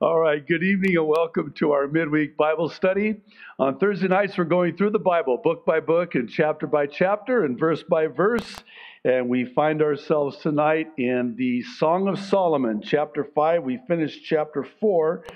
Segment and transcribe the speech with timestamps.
[0.00, 3.20] All right, good evening and welcome to our midweek Bible study.
[3.60, 7.44] On Thursday nights, we're going through the Bible book by book and chapter by chapter
[7.44, 8.56] and verse by verse.
[9.04, 13.62] And we find ourselves tonight in the Song of Solomon, chapter 5.
[13.62, 15.26] We finished chapter 4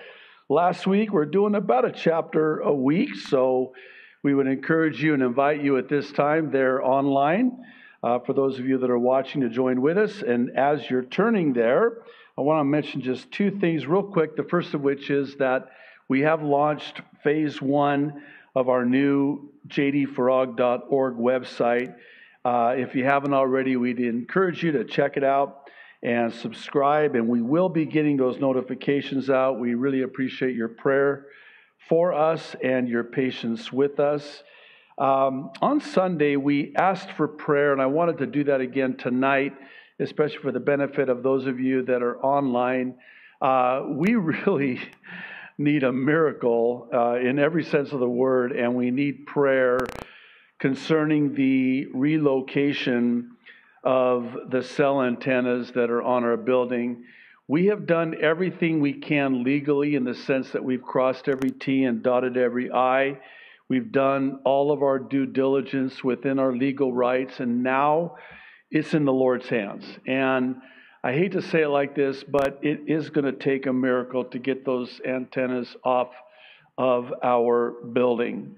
[0.48, 1.12] last week.
[1.12, 3.74] We're doing about a chapter a week, so
[4.24, 7.64] we would encourage you and invite you at this time there online
[8.02, 10.20] uh, for those of you that are watching to join with us.
[10.20, 11.98] And as you're turning there,
[12.38, 14.36] I want to mention just two things real quick.
[14.36, 15.70] The first of which is that
[16.06, 18.22] we have launched phase one
[18.54, 21.96] of our new jdfarag.org website.
[22.44, 25.68] Uh, if you haven't already, we'd encourage you to check it out
[26.04, 29.58] and subscribe, and we will be getting those notifications out.
[29.58, 31.26] We really appreciate your prayer
[31.88, 34.44] for us and your patience with us.
[34.96, 39.54] Um, on Sunday, we asked for prayer, and I wanted to do that again tonight
[40.00, 42.94] especially for the benefit of those of you that are online.
[43.40, 44.80] Uh, we really
[45.58, 49.78] need a miracle uh, in every sense of the word, and we need prayer
[50.58, 53.32] concerning the relocation
[53.84, 57.04] of the cell antennas that are on our building.
[57.46, 61.84] We have done everything we can legally in the sense that we've crossed every T
[61.84, 63.18] and dotted every I.
[63.68, 68.16] We've done all of our due diligence within our legal rights, and now
[68.70, 69.84] it's in the Lord's hands.
[70.06, 70.56] And
[71.02, 74.24] I hate to say it like this, but it is going to take a miracle
[74.24, 76.08] to get those antennas off
[76.76, 78.56] of our building.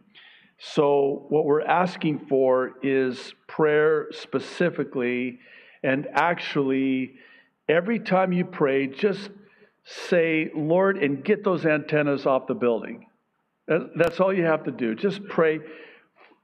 [0.58, 5.38] So, what we're asking for is prayer specifically,
[5.82, 7.14] and actually,
[7.66, 9.30] every time you pray, just
[9.84, 13.06] say, Lord, and get those antennas off the building.
[13.96, 14.94] That's all you have to do.
[14.94, 15.60] Just pray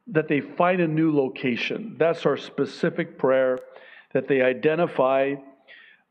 [0.09, 1.97] that they find a new location.
[1.99, 3.59] That's our specific prayer,
[4.13, 5.35] that they identify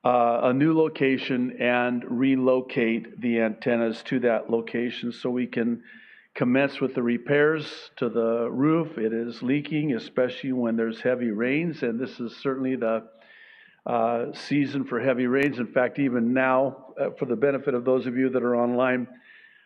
[0.04, 5.82] uh, a new location and relocate the antennas to that location so we can
[6.36, 8.98] commence with the repairs to the roof.
[8.98, 13.08] It is leaking, especially when there's heavy rains, and this is certainly the
[13.86, 15.60] uh, season for heavy rains.
[15.60, 19.08] In fact, even now, uh, for the benefit of those of you that are online,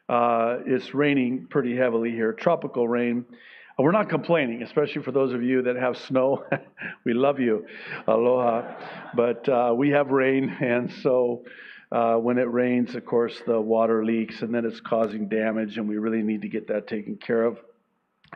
[0.08, 3.26] uh, it's raining pretty heavily here, tropical rain.
[3.80, 6.44] We're not complaining, especially for those of you that have snow.
[7.06, 7.66] we love you.
[8.08, 8.76] Aloha.
[9.16, 11.46] But uh, we have rain, and so
[11.90, 15.88] uh, when it rains, of course, the water leaks and then it's causing damage, and
[15.88, 17.58] we really need to get that taken care of.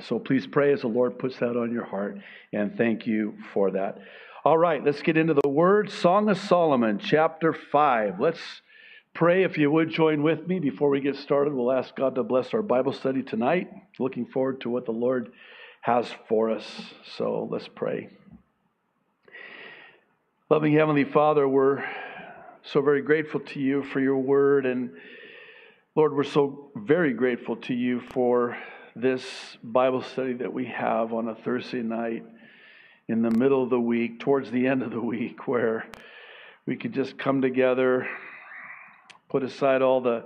[0.08, 2.20] So please pray as the Lord puts that on your heart,
[2.54, 4.00] and thank you for that.
[4.46, 5.92] All right, let's get into the Word.
[5.92, 8.20] Song of Solomon, chapter 5.
[8.20, 8.40] Let's
[9.14, 11.54] pray if you would join with me before we get started.
[11.54, 13.70] We'll ask God to bless our Bible study tonight.
[14.00, 15.32] Looking forward to what the Lord
[15.82, 16.66] has for us.
[17.16, 18.10] So let's pray.
[20.50, 21.84] Loving Heavenly Father, we're
[22.64, 24.66] so very grateful to you for your word.
[24.66, 24.92] And
[25.96, 28.58] Lord, we're so very grateful to you for
[28.96, 29.24] this
[29.64, 32.24] Bible study that we have on a Thursday night
[33.08, 35.86] in the middle of the week, towards the end of the week, where
[36.66, 38.08] we could just come together
[39.34, 40.24] put aside all the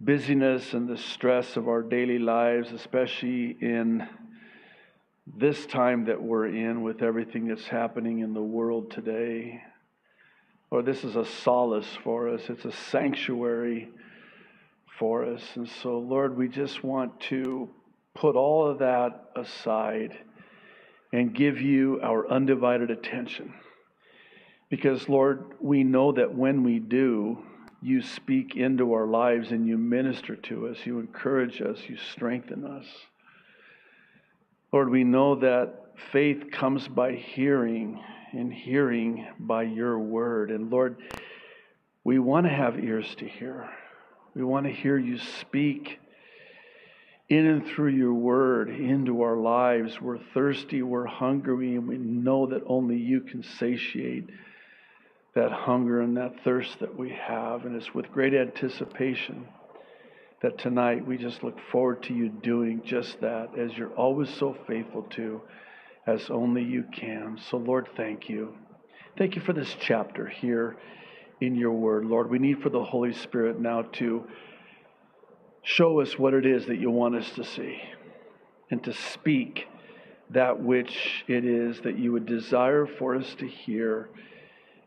[0.00, 4.06] busyness and the stress of our daily lives, especially in
[5.36, 9.60] this time that we're in with everything that's happening in the world today.
[10.70, 13.88] Or this is a solace for us, it's a sanctuary
[15.00, 15.42] for us.
[15.56, 17.68] And so, Lord, we just want to
[18.14, 20.16] put all of that aside
[21.12, 23.52] and give you our undivided attention.
[24.70, 27.38] Because, Lord, we know that when we do,
[27.86, 32.64] you speak into our lives and you minister to us, you encourage us, you strengthen
[32.64, 32.84] us.
[34.72, 38.02] Lord, we know that faith comes by hearing,
[38.32, 40.50] and hearing by your word.
[40.50, 40.96] And Lord,
[42.02, 43.68] we want to have ears to hear.
[44.34, 46.00] We want to hear you speak
[47.28, 50.00] in and through your word into our lives.
[50.00, 54.28] We're thirsty, we're hungry, and we know that only you can satiate
[55.36, 57.66] that hunger and that thirst that we have.
[57.66, 59.46] And it's with great anticipation
[60.42, 64.56] that tonight we just look forward to you doing just that, as you're always so
[64.66, 65.42] faithful to,
[66.06, 67.38] as only you can.
[67.50, 68.54] So, Lord, thank you.
[69.18, 70.76] Thank you for this chapter here
[71.40, 72.06] in your word.
[72.06, 74.26] Lord, we need for the Holy Spirit now to
[75.62, 77.78] show us what it is that you want us to see
[78.70, 79.68] and to speak
[80.30, 84.08] that which it is that you would desire for us to hear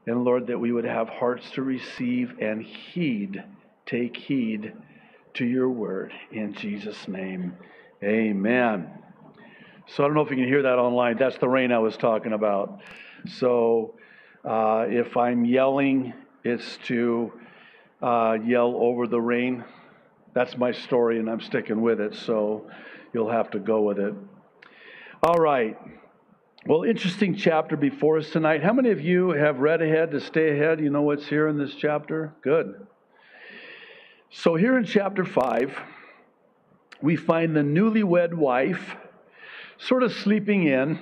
[0.05, 3.43] and Lord, that we would have hearts to receive and heed,
[3.85, 4.73] take heed
[5.35, 6.11] to your word.
[6.31, 7.55] In Jesus' name,
[8.03, 8.89] amen.
[9.87, 11.17] So I don't know if you can hear that online.
[11.17, 12.79] That's the rain I was talking about.
[13.27, 13.95] So
[14.45, 16.13] uh, if I'm yelling,
[16.43, 17.33] it's to
[18.01, 19.63] uh, yell over the rain.
[20.33, 22.69] That's my story, and I'm sticking with it, so
[23.13, 24.13] you'll have to go with it.
[25.23, 25.77] All right.
[26.65, 28.61] Well, interesting chapter before us tonight.
[28.61, 30.81] How many of you have read ahead to stay ahead?
[30.81, 32.33] You know what's here in this chapter?
[32.41, 32.85] Good.
[34.29, 35.79] So, here in chapter 5,
[37.01, 38.97] we find the newlywed wife
[39.77, 40.99] sort of sleeping in,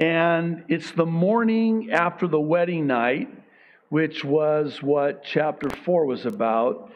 [0.00, 3.28] and it's the morning after the wedding night,
[3.90, 6.90] which was what chapter 4 was about.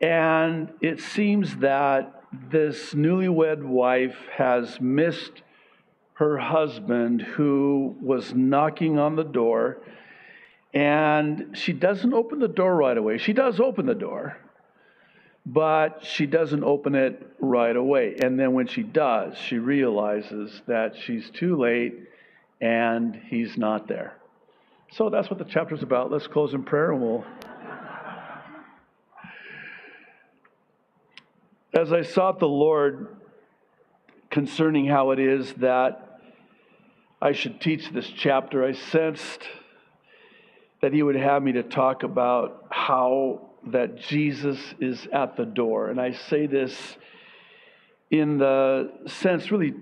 [0.00, 5.42] And it seems that this newlywed wife has missed
[6.14, 9.78] her husband who was knocking on the door.
[10.72, 13.18] And she doesn't open the door right away.
[13.18, 14.36] She does open the door,
[15.46, 18.16] but she doesn't open it right away.
[18.20, 21.94] And then when she does, she realizes that she's too late
[22.60, 24.14] and he's not there.
[24.92, 26.10] So that's what the chapter's about.
[26.10, 27.24] Let's close in prayer and we'll.
[31.72, 33.16] As I sought the Lord
[34.30, 36.03] concerning how it is that
[37.20, 39.42] I should teach this chapter, I sensed
[40.82, 45.88] that He would have me to talk about how that Jesus is at the door.
[45.88, 46.96] And I say this
[48.10, 49.74] in the sense, really,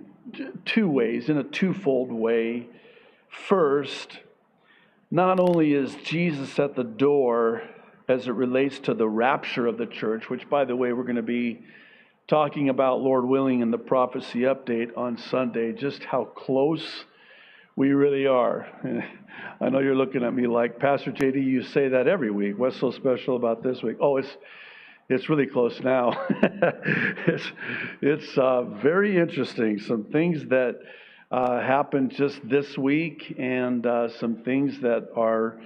[0.64, 2.68] two ways, in a twofold way.
[3.28, 4.18] First,
[5.10, 7.62] not only is Jesus at the door
[8.08, 11.16] as it relates to the rapture of the church, which, by the way, we're going
[11.16, 11.60] to be
[12.28, 17.04] talking about, Lord willing, in the prophecy update on Sunday, just how close
[17.76, 18.66] we really are.
[19.60, 22.58] I know you're looking at me like, Pastor JD, you say that every week.
[22.58, 23.96] What's so special about this week?
[24.00, 24.36] Oh, it's
[25.08, 26.26] it's really close now.
[27.26, 27.52] it's
[28.00, 29.78] it's uh, very interesting.
[29.78, 30.80] Some things that
[31.30, 35.60] uh, happened just this week, and uh, some things that are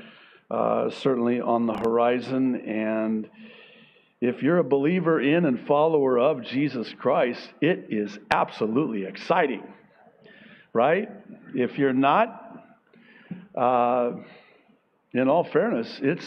[0.50, 2.56] uh, certainly on the horizon.
[2.56, 3.28] And
[4.20, 9.62] if you're a believer in and follower of Jesus Christ, it is absolutely exciting,
[10.76, 11.08] right?
[11.54, 12.62] If you're not,
[13.54, 14.12] uh,
[15.14, 16.26] in all fairness, it's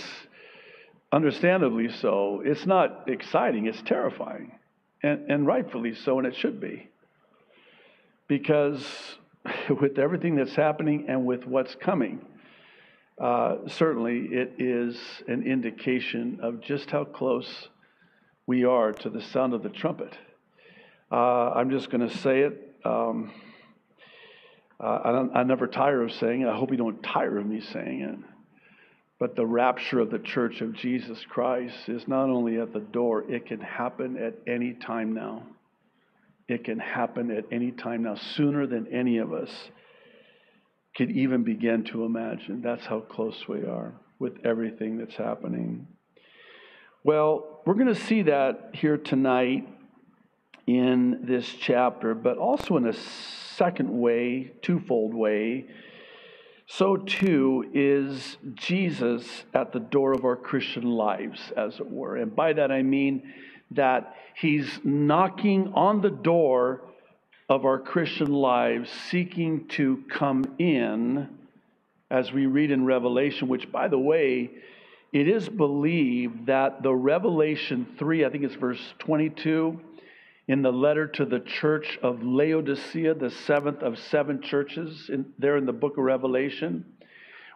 [1.12, 2.42] understandably so.
[2.44, 4.52] It's not exciting, it's terrifying,
[5.04, 6.90] and, and rightfully so, and it should be.
[8.28, 8.84] Because
[9.80, 12.26] with everything that's happening and with what's coming,
[13.22, 14.98] uh, certainly it is
[15.28, 17.68] an indication of just how close
[18.48, 20.18] we are to the sound of the trumpet.
[21.12, 22.76] Uh, I'm just going to say it.
[22.84, 23.32] Um,
[24.80, 24.84] uh,
[25.34, 26.48] I, I, never tire of saying it.
[26.48, 28.18] I hope you don't tire of me saying it.
[29.20, 33.30] But the rapture of the church of Jesus Christ is not only at the door,
[33.30, 35.44] it can happen at any time now.
[36.48, 39.52] It can happen at any time now, sooner than any of us
[40.96, 42.62] could even begin to imagine.
[42.62, 45.88] That's how close we are with everything that's happening.
[47.04, 49.68] Well, we're going to see that here tonight
[50.66, 52.94] in this chapter, but also in a
[53.60, 55.66] second way, twofold way.
[56.66, 62.16] So too is Jesus at the door of our Christian lives, as it were.
[62.16, 63.34] And by that I mean
[63.72, 66.82] that he's knocking on the door
[67.50, 71.28] of our Christian lives, seeking to come in,
[72.10, 74.50] as we read in Revelation, which, by the way,
[75.12, 79.80] it is believed that the Revelation 3, I think it's verse 22,
[80.50, 85.58] in the letter to the church of Laodicea, the seventh of seven churches, in, there
[85.58, 86.84] in the book of Revelation,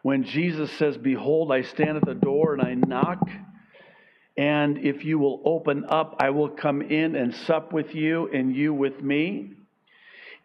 [0.03, 3.27] when Jesus says, Behold, I stand at the door and I knock.
[4.37, 8.55] And if you will open up, I will come in and sup with you, and
[8.55, 9.53] you with me.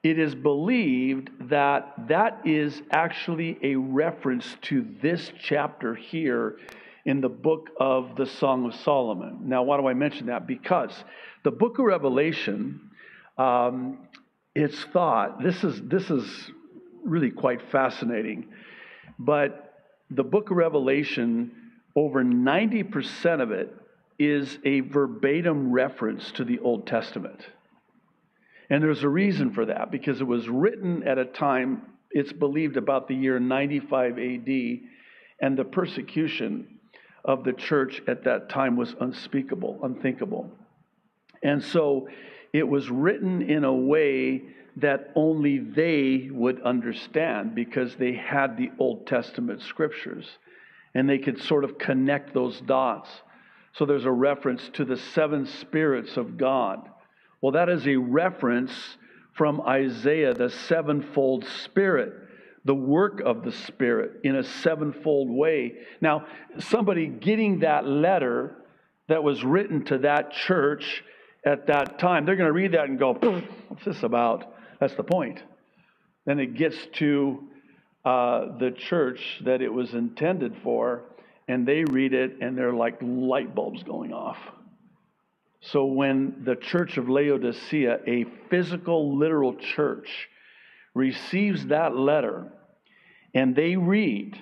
[0.03, 6.57] It is believed that that is actually a reference to this chapter here
[7.09, 9.39] in the book of the Song of Solomon.
[9.45, 10.47] Now, why do I mention that?
[10.47, 10.93] Because
[11.43, 12.83] the book of Revelation,
[13.39, 14.07] um,
[14.55, 16.51] it's thought, this is, this is
[17.03, 18.49] really quite fascinating,
[19.19, 21.51] but the book of Revelation,
[21.97, 23.75] over 90% of it
[24.19, 27.41] is a verbatim reference to the Old Testament.
[28.69, 32.77] And there's a reason for that because it was written at a time, it's believed
[32.77, 34.49] about the year 95 AD,
[35.41, 36.78] and the persecution
[37.29, 40.51] of the church at that time was unspeakable, unthinkable.
[41.43, 42.09] And so
[42.55, 44.43] it was written in a way
[44.77, 50.27] that only they would understand because they had the Old Testament scriptures
[50.95, 53.11] and they could sort of connect those dots.
[53.75, 56.89] So there's a reference to the seven spirits of God.
[57.43, 58.73] Well, that is a reference
[59.35, 62.15] from Isaiah, the sevenfold spirit
[62.69, 65.73] the work of the Spirit in a sevenfold way.
[66.03, 66.27] Now,
[66.59, 68.57] somebody getting that letter
[69.09, 71.03] that was written to that church
[71.47, 73.15] at that time, they're going to read that and go,
[73.69, 74.53] What's this about?
[74.81, 75.43] That's the point.
[76.27, 77.43] Then it gets to
[78.05, 81.05] uh, the church that it was intended for,
[81.49, 84.37] and they read it, and they're like light bulbs going off.
[85.63, 90.29] So when the church of Laodicea, a physical, literal church,
[90.95, 92.53] receives that letter,
[93.39, 94.37] and they read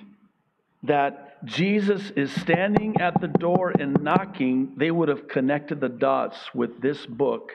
[0.81, 6.35] that Jesus is standing at the door and knocking, they would have connected the dots
[6.55, 7.51] with this book,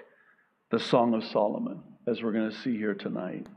[0.71, 3.49] the Song of Solomon, as we're going to see here tonight.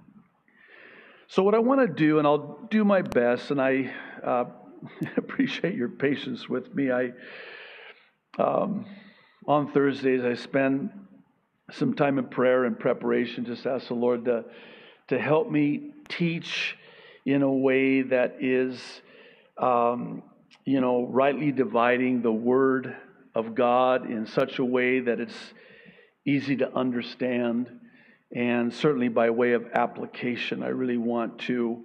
[1.28, 4.46] So, what I want to do, and I'll do my best, and I uh,
[5.18, 6.92] appreciate your patience with me.
[6.92, 7.12] I
[8.40, 8.88] um,
[9.46, 10.90] on Thursdays I spend
[11.72, 14.44] some time in prayer and preparation, just ask the Lord to
[15.10, 16.76] to help me teach
[17.26, 18.80] in a way that is,
[19.58, 20.22] um,
[20.64, 22.96] you know, rightly dividing the Word
[23.34, 25.54] of God in such a way that it's
[26.26, 27.70] easy to understand.
[28.34, 31.84] And certainly by way of application, I really want to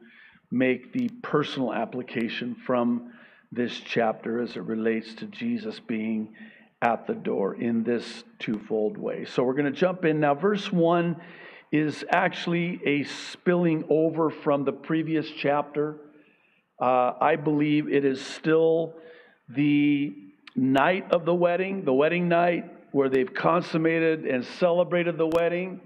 [0.51, 3.13] make the personal application from
[3.53, 6.35] this chapter as it relates to Jesus being
[6.83, 9.25] at the door in this twofold way.
[9.25, 10.35] So we're going to jump in now.
[10.35, 11.21] Verse 1
[11.73, 15.97] is actually a spilling over from the previous chapter.
[16.81, 18.95] Uh, I believe it is still
[19.49, 20.13] the
[20.57, 25.81] night of the wedding, the wedding night, where they've consummated and celebrated the wedding.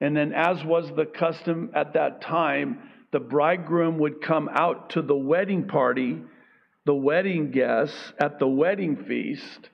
[0.00, 5.02] And then, as was the custom at that time, the bridegroom would come out to
[5.02, 6.22] the wedding party,
[6.84, 9.70] the wedding guests at the wedding feast.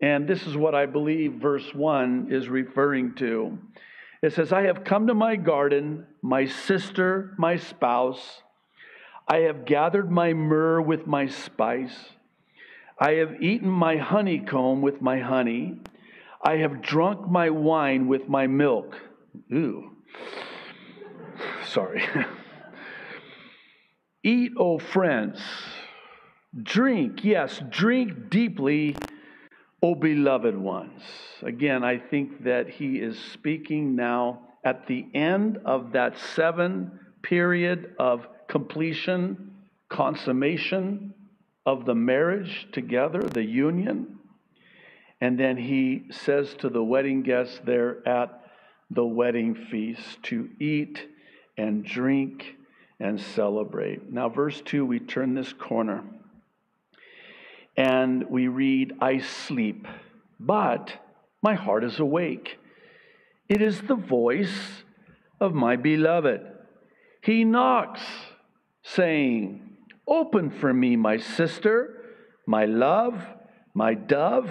[0.00, 3.58] And this is what I believe verse 1 is referring to.
[4.22, 8.42] It says, I have come to my garden, my sister, my spouse.
[9.26, 12.10] I have gathered my myrrh with my spice.
[12.98, 15.80] I have eaten my honeycomb with my honey.
[16.42, 18.94] I have drunk my wine with my milk.
[19.52, 19.96] Ooh.
[21.64, 22.02] Sorry.
[24.22, 25.40] Eat, O friends.
[26.62, 28.96] Drink, yes, drink deeply
[29.82, 31.02] O beloved ones.
[31.42, 37.94] Again, I think that he is speaking now at the end of that seven period
[37.98, 39.52] of completion,
[39.88, 41.14] consummation
[41.64, 44.18] of the marriage together, the union.
[45.20, 48.42] And then he says to the wedding guests there at
[48.90, 51.06] the wedding feast to eat
[51.56, 52.56] and drink
[52.98, 54.12] and celebrate.
[54.12, 56.04] Now, verse 2, we turn this corner
[57.80, 59.88] and we read, I sleep,
[60.38, 60.92] but
[61.40, 62.58] my heart is awake.
[63.48, 64.84] It is the voice
[65.40, 66.42] of my beloved.
[67.22, 68.02] He knocks,
[68.82, 72.04] saying, Open for me, my sister,
[72.44, 73.24] my love,
[73.72, 74.50] my dove,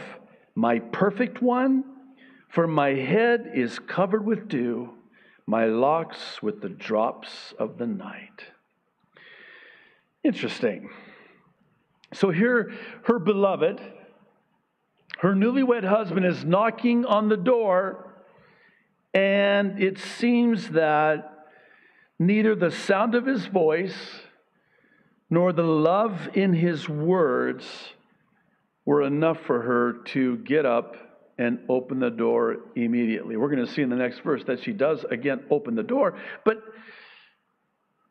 [0.55, 1.83] my perfect one,
[2.50, 4.89] for my head is covered with dew,
[5.45, 8.45] my locks with the drops of the night.
[10.24, 10.89] Interesting.
[12.13, 12.71] So here,
[13.03, 13.79] her beloved,
[15.19, 18.13] her newlywed husband is knocking on the door,
[19.13, 21.47] and it seems that
[22.17, 24.21] neither the sound of his voice
[25.29, 27.65] nor the love in his words
[28.85, 30.95] were enough for her to get up
[31.37, 33.37] and open the door immediately.
[33.37, 36.17] We're going to see in the next verse that she does again open the door,
[36.43, 36.63] but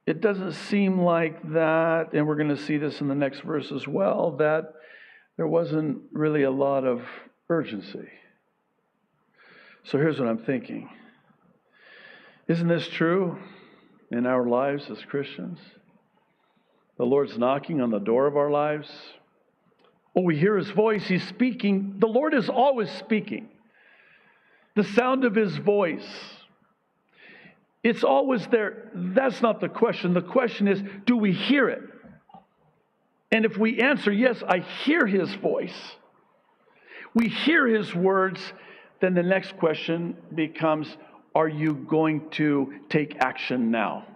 [0.08, 3.70] it doesn't seem like that, and we're going to see this in the next verse
[3.70, 4.72] as well, that
[5.36, 7.02] there wasn't really a lot of
[7.50, 8.08] urgency.
[9.84, 10.88] So here's what I'm thinking
[12.48, 13.38] Isn't this true
[14.10, 15.58] in our lives as Christians?
[16.96, 18.88] The Lord's knocking on the door of our lives.
[20.16, 21.96] Oh, we hear his voice, he's speaking.
[21.98, 23.50] The Lord is always speaking.
[24.74, 26.08] The sound of his voice
[27.82, 28.90] it's always there.
[28.94, 30.14] That's not the question.
[30.14, 31.82] The question is do we hear it?
[33.30, 35.96] And if we answer, yes, I hear his voice,
[37.14, 38.40] we hear his words,
[39.00, 40.96] then the next question becomes
[41.34, 44.06] are you going to take action now?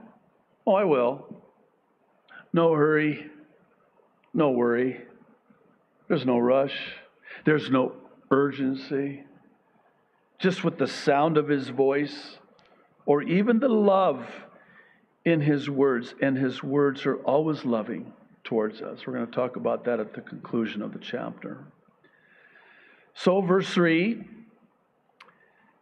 [0.67, 1.43] Oh, I will.
[2.53, 3.31] No hurry,
[4.35, 5.01] no worry.
[6.09, 6.77] There's no rush,
[7.45, 7.93] there's no
[8.31, 9.25] urgency.
[10.39, 12.39] Just with the sound of his voice,
[13.07, 14.25] or even the love
[15.25, 18.13] in his words, and his words are always loving
[18.45, 19.07] towards us.
[19.07, 21.65] We're going to talk about that at the conclusion of the chapter.
[23.15, 24.25] So, verse 3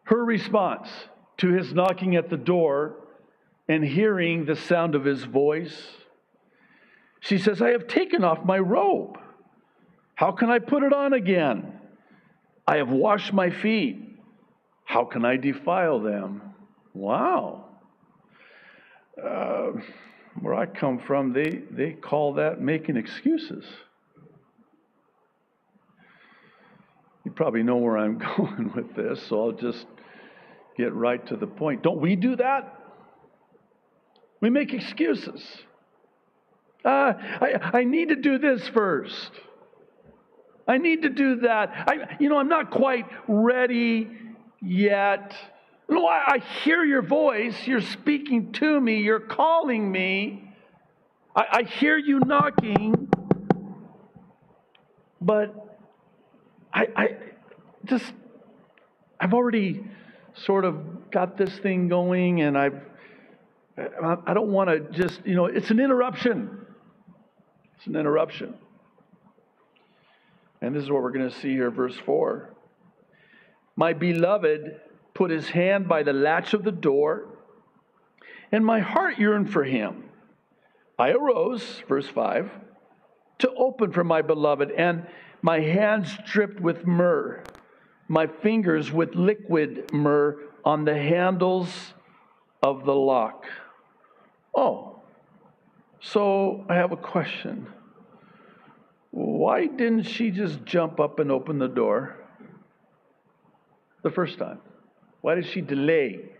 [0.05, 0.89] her response
[1.37, 2.97] to his knocking at the door
[3.69, 5.87] and hearing the sound of his voice
[7.21, 9.19] She says, I have taken off my robe.
[10.15, 11.79] How can I put it on again?
[12.67, 14.19] I have washed my feet.
[14.85, 16.50] How can I defile them?
[16.95, 17.67] Wow.
[19.23, 19.73] Uh,
[20.41, 23.65] where I come from, they, they call that making excuses.
[27.25, 29.87] You probably know where I'm going with this, so I'll just
[30.77, 31.83] get right to the point.
[31.83, 32.77] Don't we do that?
[34.41, 35.43] We make excuses.
[36.85, 39.31] Uh, I, I need to do this first.
[40.67, 41.71] I need to do that.
[41.89, 44.09] I, you know, I'm not quite ready
[44.63, 45.35] yet.
[45.91, 47.67] No, I, I hear your voice.
[47.67, 49.03] You're speaking to me.
[49.03, 50.55] You're calling me.
[51.35, 53.09] I, I hear you knocking.
[55.21, 55.79] But
[56.73, 57.17] I, I
[57.85, 58.05] just,
[59.19, 59.85] I've already
[60.35, 62.81] sort of got this thing going and I've,
[63.77, 66.67] I don't want to just, you know, it's an interruption.
[67.77, 68.55] It's an interruption.
[70.61, 72.55] And this is what we're going to see here, verse 4.
[73.75, 74.81] My beloved
[75.21, 77.29] put his hand by the latch of the door,
[78.53, 80.05] and my heart yearned for him.
[80.99, 82.51] I arose, verse 5,
[83.41, 85.07] to open for my beloved, and
[85.43, 87.43] my hands dripped with myrrh,
[88.09, 91.93] my fingers with liquid myrrh on the handles
[92.63, 93.45] of the lock.
[94.55, 95.03] Oh,
[96.01, 97.67] so I have a question.
[99.11, 102.17] Why didn't she just jump up and open the door
[104.03, 104.61] the first time?
[105.21, 106.31] Why did she delay?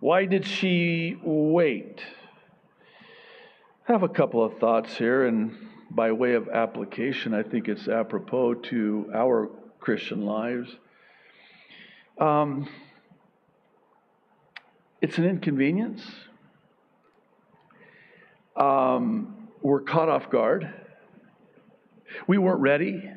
[0.00, 2.00] Why did she wait?
[3.88, 5.56] I have a couple of thoughts here, and
[5.90, 10.76] by way of application, I think it's apropos to our Christian lives.
[12.18, 12.68] Um,
[15.00, 16.02] it's an inconvenience.
[18.56, 20.72] Um, we're caught off guard.
[22.26, 23.10] We weren't ready.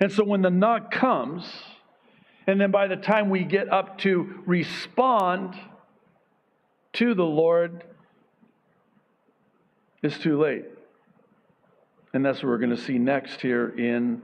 [0.00, 1.44] And so when the knock comes,
[2.46, 5.54] and then by the time we get up to respond
[6.94, 7.84] to the Lord,
[10.02, 10.64] it's too late.
[12.12, 14.22] And that's what we're going to see next here in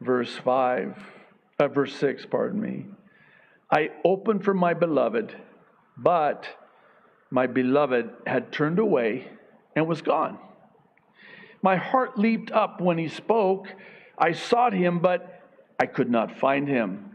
[0.00, 0.96] verse 5,
[1.58, 2.86] uh, verse 6, pardon me.
[3.70, 5.34] I opened for my beloved,
[5.96, 6.46] but
[7.30, 9.28] my beloved had turned away
[9.76, 10.38] and was gone.
[11.60, 13.66] My heart leaped up when he spoke.
[14.16, 15.42] I sought him, but
[15.78, 17.07] I could not find him.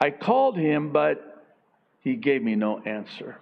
[0.00, 1.44] I called him, but
[2.00, 3.38] he gave me no answer.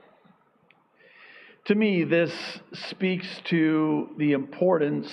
[1.66, 2.32] To me, this
[2.72, 5.08] speaks to the importance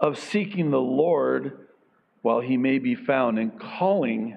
[0.00, 1.66] of seeking the Lord
[2.22, 4.36] while he may be found and calling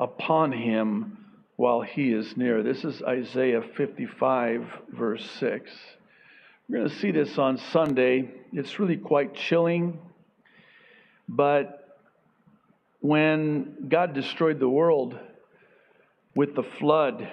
[0.00, 1.18] upon him
[1.54, 2.64] while he is near.
[2.64, 5.70] This is Isaiah 55, verse 6.
[6.68, 8.28] We're going to see this on Sunday.
[8.52, 10.00] It's really quite chilling,
[11.28, 11.81] but
[13.02, 15.18] when God destroyed the world
[16.36, 17.28] with the flood,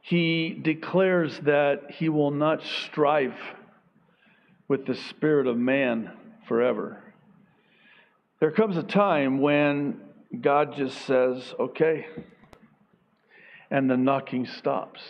[0.00, 3.34] he declares that he will not strive
[4.68, 6.10] with the spirit of man
[6.48, 6.98] forever.
[8.40, 10.00] There comes a time when
[10.40, 12.06] God just says, okay,
[13.70, 15.02] and the knocking stops.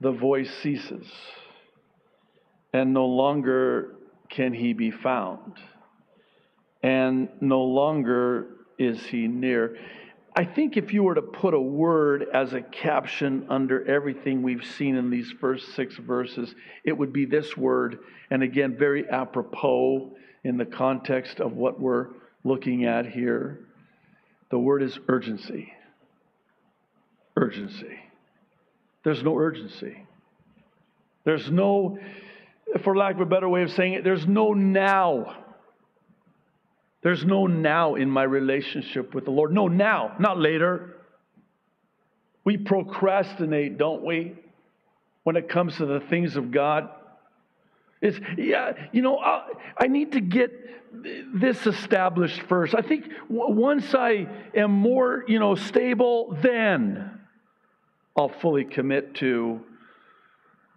[0.00, 1.06] The voice ceases,
[2.72, 3.94] and no longer
[4.28, 5.54] can he be found
[6.84, 8.46] and no longer
[8.78, 9.78] is he near.
[10.36, 14.66] I think if you were to put a word as a caption under everything we've
[14.66, 20.14] seen in these first six verses, it would be this word, and again, very apropos
[20.44, 22.08] in the context of what we're
[22.44, 23.60] looking at here.
[24.50, 25.72] The word is urgency.
[27.34, 27.98] Urgency.
[29.04, 30.04] There's no urgency.
[31.24, 31.98] There's no,
[32.82, 35.43] for lack of a better way of saying it, there's no now.
[37.04, 39.52] There's no now in my relationship with the Lord.
[39.52, 40.96] No now, not later.
[42.44, 44.34] We procrastinate, don't we,
[45.22, 46.88] when it comes to the things of God?
[48.00, 50.50] It's, yeah, you know, I, I need to get
[51.34, 52.74] this established first.
[52.74, 57.20] I think once I am more, you know, stable, then
[58.16, 59.60] I'll fully commit to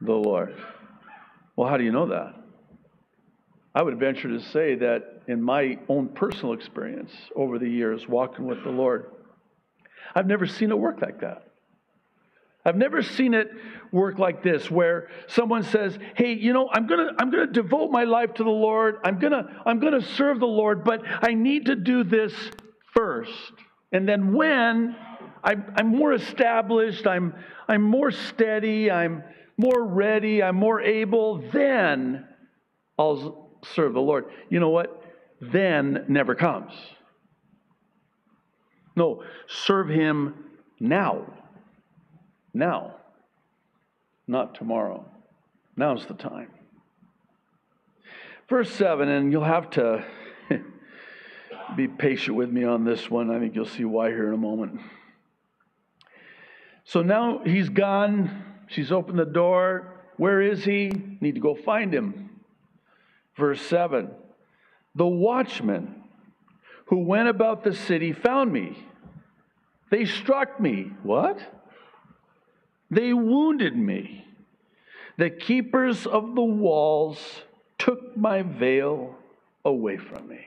[0.02, 0.58] the Lord.
[1.56, 2.37] Well, how do you know that?
[3.78, 8.48] I would venture to say that in my own personal experience over the years walking
[8.48, 9.12] with the Lord.
[10.16, 11.44] I've never seen it work like that.
[12.66, 13.52] I've never seen it
[13.92, 17.54] work like this where someone says, "Hey, you know, I'm going to I'm going to
[17.54, 18.98] devote my life to the Lord.
[19.04, 22.34] I'm going to I'm going to serve the Lord, but I need to do this
[22.96, 23.54] first.
[23.92, 24.96] And then when
[25.44, 27.36] I'm, I'm more established, I'm
[27.68, 29.24] I'm more steady, I'm
[29.56, 32.26] more ready, I'm more able, then
[32.98, 34.26] I'll serve the Lord.
[34.50, 35.04] You know what?
[35.42, 36.74] Then never comes.
[38.96, 40.34] No, serve Him
[40.80, 41.26] now.
[42.54, 42.96] Now.
[44.28, 45.06] Not tomorrow.
[45.76, 46.50] Now's the time.
[48.50, 50.04] Verse 7, and you'll have to
[51.76, 53.30] be patient with me on this one.
[53.30, 54.80] I think you'll see why here in a moment.
[56.86, 58.44] So now he's gone.
[58.68, 59.94] She's opened the door.
[60.16, 60.92] Where is he?
[61.22, 62.27] Need to go find him.
[63.38, 64.10] Verse 7
[64.96, 66.04] The watchmen
[66.88, 68.78] who went about the city found me.
[69.90, 70.92] They struck me.
[71.04, 71.40] What?
[72.90, 74.26] They wounded me.
[75.18, 77.44] The keepers of the walls
[77.78, 79.16] took my veil
[79.66, 80.46] away from me.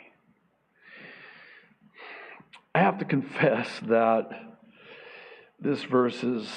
[2.74, 4.31] I have to confess that
[5.61, 6.48] this verse is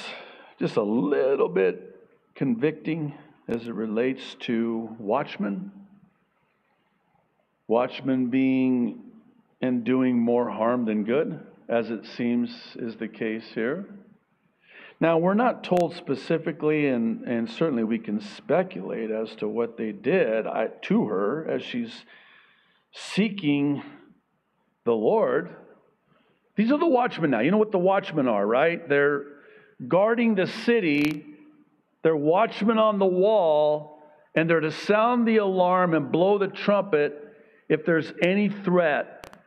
[0.59, 1.99] just a little bit
[2.35, 3.13] convicting
[3.47, 5.71] as it relates to watchmen.
[7.73, 9.01] Watchmen being
[9.59, 13.87] and doing more harm than good, as it seems is the case here.
[14.99, 19.91] Now, we're not told specifically, and, and certainly we can speculate as to what they
[19.91, 20.45] did
[20.83, 22.05] to her as she's
[22.91, 23.81] seeking
[24.85, 25.49] the Lord.
[26.55, 27.39] These are the watchmen now.
[27.39, 28.87] You know what the watchmen are, right?
[28.87, 29.23] They're
[29.87, 31.25] guarding the city,
[32.03, 33.97] they're watchmen on the wall,
[34.35, 37.22] and they're to sound the alarm and blow the trumpet
[37.69, 39.37] if there's any threat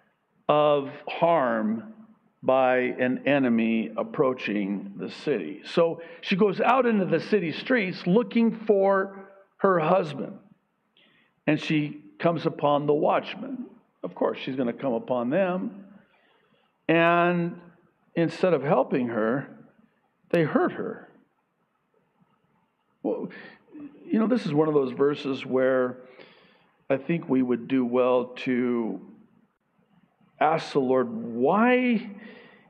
[0.49, 1.95] of harm
[2.43, 5.63] by an enemy approaching the city.
[5.65, 10.39] So she goes out into the city streets looking for her husband.
[11.47, 13.67] And she comes upon the watchmen.
[14.03, 15.85] Of course, she's going to come upon them.
[16.89, 17.61] And
[18.15, 19.49] instead of helping her,
[20.31, 21.09] they hurt her.
[23.03, 23.29] Well,
[24.05, 25.99] you know, this is one of those verses where
[26.89, 29.01] I think we would do well to
[30.39, 32.11] ask the Lord, why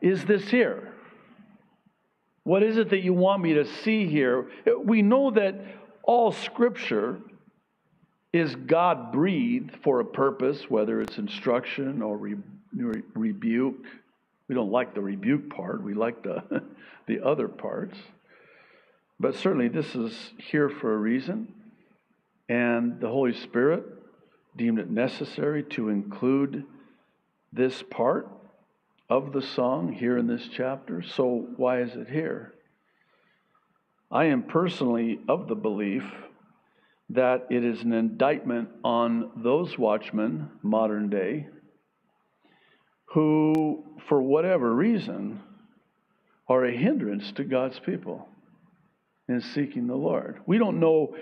[0.00, 0.92] is this here?
[2.44, 4.48] What is it that you want me to see here?
[4.82, 5.60] We know that
[6.02, 7.20] all scripture
[8.32, 12.36] is God breathed for a purpose, whether it's instruction or re-
[12.74, 13.84] re- rebuke.
[14.48, 16.62] We don't like the rebuke part, we like the,
[17.06, 17.98] the other parts.
[19.18, 21.52] But certainly, this is here for a reason.
[22.48, 23.95] And the Holy Spirit
[24.56, 26.64] deemed it necessary to include
[27.52, 28.28] this part
[29.08, 31.02] of the song here in this chapter.
[31.02, 32.54] So, why is it here?
[34.10, 36.04] I am personally of the belief
[37.10, 41.46] that it is an indictment on those watchmen, modern day,
[43.06, 45.40] who, for whatever reason,
[46.48, 48.28] are a hindrance to God's people
[49.28, 50.40] in seeking the Lord.
[50.46, 51.16] We don't know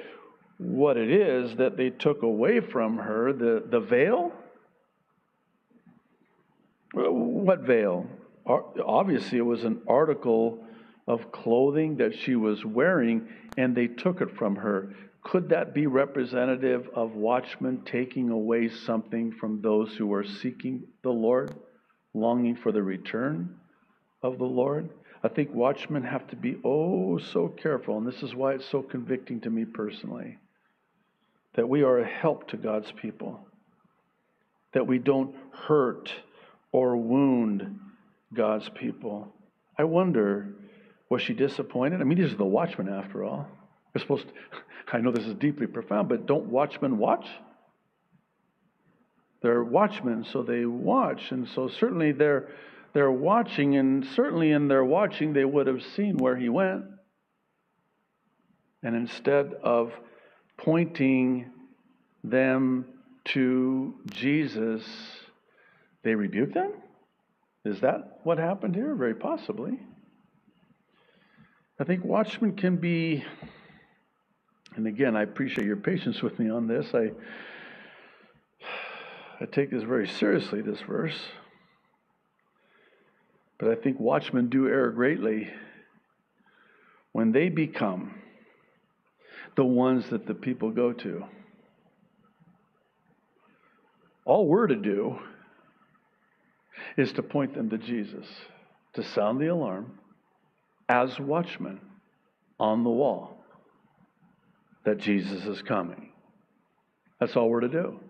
[0.58, 4.32] what it is that they took away from her the, the veil
[6.94, 8.06] what veil?
[8.46, 10.64] Obviously, it was an article
[11.06, 14.94] of clothing that she was wearing, and they took it from her.
[15.22, 21.10] Could that be representative of watchmen taking away something from those who are seeking the
[21.10, 21.54] Lord,
[22.12, 23.56] longing for the return
[24.22, 24.90] of the Lord?
[25.22, 28.82] I think watchmen have to be oh so careful, and this is why it's so
[28.82, 30.38] convicting to me personally
[31.54, 33.40] that we are a help to God's people,
[34.72, 36.12] that we don't hurt
[36.72, 37.78] or wound
[38.32, 39.32] God's people.
[39.78, 40.54] I wonder,
[41.08, 42.00] was she disappointed?
[42.00, 43.46] I mean, these are the watchmen after all.
[43.92, 44.34] They're supposed to,
[44.92, 47.26] I know this is deeply profound, but don't watchmen watch?
[49.42, 51.30] They're watchmen, so they watch.
[51.30, 52.48] And so certainly they're
[52.94, 56.84] they're watching, and certainly in their watching they would have seen where he went.
[58.84, 59.92] And instead of
[60.56, 61.50] pointing
[62.22, 62.86] them
[63.24, 64.82] to Jesus,
[66.02, 66.72] they rebuked them?
[67.64, 68.94] Is that what happened here?
[68.94, 69.78] Very possibly.
[71.78, 73.24] I think watchmen can be,
[74.76, 76.94] and again, I appreciate your patience with me on this.
[76.94, 77.10] I,
[79.40, 81.18] I take this very seriously, this verse.
[83.58, 85.50] But I think watchmen do err greatly
[87.12, 88.14] when they become
[89.56, 91.24] the ones that the people go to.
[94.24, 95.18] All we're to do
[96.96, 98.26] is to point them to Jesus,
[98.94, 99.98] to sound the alarm
[100.88, 101.80] as watchmen
[102.58, 103.44] on the wall
[104.84, 106.10] that Jesus is coming.
[107.20, 108.00] That's all we're to do.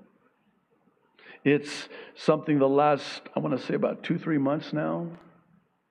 [1.45, 5.09] It's something the last, I want to say about two, three months now,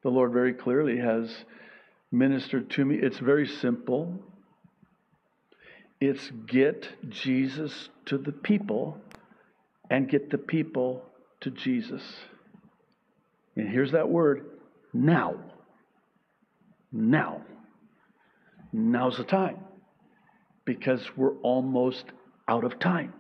[0.02, 1.46] the Lord very clearly has
[2.12, 2.96] ministered to me.
[2.96, 4.20] It's very simple.
[6.04, 8.98] It's get Jesus to the people
[9.90, 11.02] and get the people
[11.40, 12.02] to Jesus.
[13.56, 14.46] And here's that word
[14.92, 15.36] now.
[16.92, 17.42] Now.
[18.74, 19.60] Now's the time
[20.66, 22.04] because we're almost
[22.50, 23.14] out of time.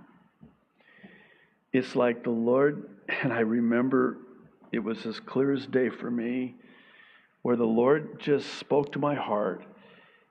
[1.72, 2.89] It's like the Lord,
[3.24, 4.17] and I remember
[4.74, 6.56] it was as clear as day for me,
[7.43, 9.63] where the Lord just spoke to my heart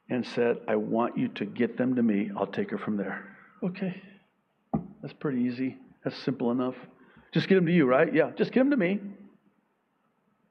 [0.08, 2.30] and said, I want you to get them to me.
[2.36, 3.24] I'll take her from there.
[3.62, 4.00] Okay.
[5.00, 5.76] That's pretty easy.
[6.04, 6.74] That's simple enough.
[7.32, 8.12] Just get them to you, right?
[8.12, 9.00] Yeah, just get them to me.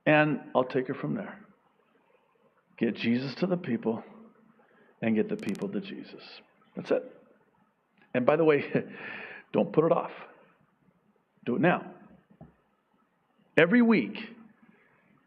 [0.06, 1.38] And I'll take her from there.
[2.78, 4.04] Get Jesus to the people
[5.02, 6.24] and get the people to Jesus.
[6.76, 7.04] That's it.
[8.14, 8.66] And by the way,
[9.54, 10.12] don't put it off.
[11.46, 11.86] Do it now.
[13.58, 14.18] Every week,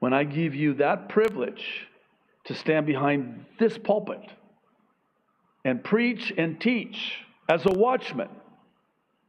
[0.00, 1.86] when I give you that privilege
[2.46, 4.20] to stand behind this pulpit
[5.64, 7.14] and preach and teach
[7.48, 8.28] as a watchman,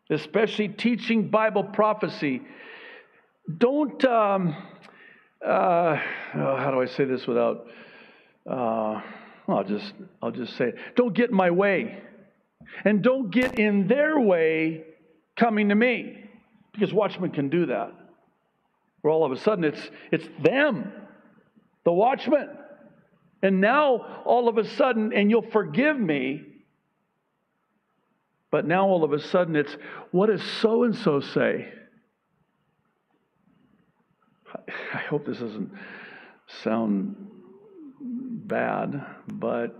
[0.09, 2.41] especially teaching Bible prophecy,
[3.57, 4.55] don't, um,
[5.45, 5.99] uh,
[6.35, 7.67] oh, how do I say this without,
[8.49, 9.01] uh,
[9.47, 10.75] I'll just, I'll just say it.
[10.95, 12.01] Don't get in my way.
[12.83, 14.83] And don't get in their way
[15.37, 16.23] coming to me.
[16.73, 17.93] Because watchmen can do that.
[19.01, 20.91] Where all of a sudden it's, it's them,
[21.85, 22.49] the watchmen.
[23.41, 26.41] And now all of a sudden, and you'll forgive me,
[28.51, 29.75] but now all of a sudden it's,
[30.11, 31.71] what does so and so say?
[34.93, 35.71] I hope this doesn't
[36.63, 37.15] sound
[37.99, 39.75] bad, but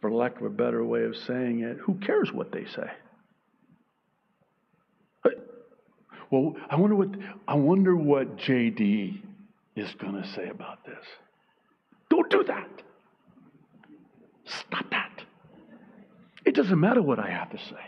[0.00, 2.90] for lack of a better way of saying it, who cares what they say?
[6.30, 7.08] Well, I wonder what
[7.48, 9.20] I wonder what JD
[9.74, 11.04] is going to say about this.
[12.08, 12.68] Don't do that.
[14.50, 15.10] Stop that.
[16.44, 17.86] It doesn't matter what I have to say.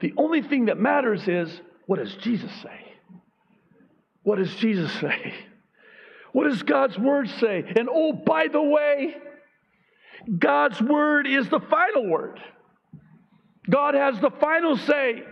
[0.00, 2.92] The only thing that matters is what does Jesus say?
[4.22, 5.34] What does Jesus say?
[6.32, 7.64] What does God's word say?
[7.76, 9.16] And oh, by the way,
[10.38, 12.38] God's word is the final word.
[13.68, 15.24] God has the final say.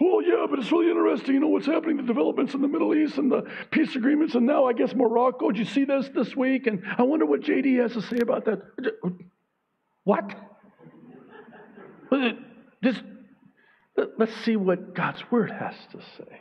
[0.00, 2.94] Well, yeah, but it's really interesting, you know, what's happening, the developments in the Middle
[2.94, 5.50] East and the peace agreements, and now I guess Morocco.
[5.50, 6.66] Did you see this this week?
[6.66, 8.62] And I wonder what JD has to say about that.
[10.04, 10.34] What?
[12.82, 13.02] Just,
[14.16, 16.40] let's see what God's word has to say.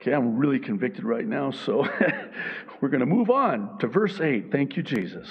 [0.00, 1.88] Okay, I'm really convicted right now, so
[2.80, 4.52] we're going to move on to verse 8.
[4.52, 5.26] Thank you, Jesus.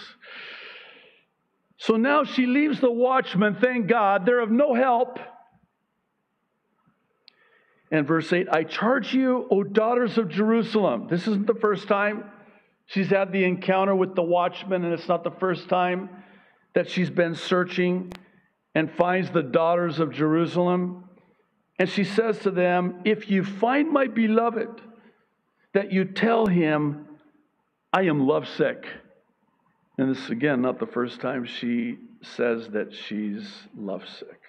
[1.78, 5.20] So now she leaves the watchman, thank God, they're of no help.
[7.92, 11.08] And verse 8 I charge you, O daughters of Jerusalem.
[11.10, 12.26] This isn't the first time
[12.88, 16.10] she's had the encounter with the watchman, and it's not the first time
[16.74, 18.12] that she's been searching
[18.76, 21.06] and finds the daughters of Jerusalem.
[21.80, 24.82] And she says to them, If you find my beloved,
[25.74, 27.06] that you tell him,
[27.94, 28.86] I am lovesick.
[29.98, 34.42] And this, is again, not the first time she says that she's lovesick.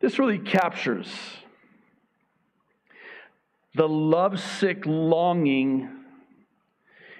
[0.00, 1.08] This really captures
[3.74, 5.88] the lovesick longing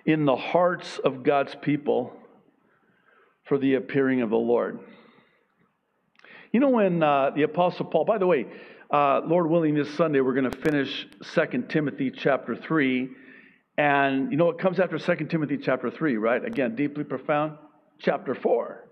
[0.05, 2.13] in the hearts of God's people
[3.45, 4.81] for the appearing of the Lord.
[6.53, 8.47] You know, when uh, the Apostle Paul, by the way,
[8.91, 13.11] uh, Lord willing, this Sunday we're going to finish 2 Timothy chapter 3.
[13.79, 16.45] And you know what comes after 2 Timothy chapter 3, right?
[16.45, 17.57] Again, deeply profound.
[18.01, 18.85] Chapter 4.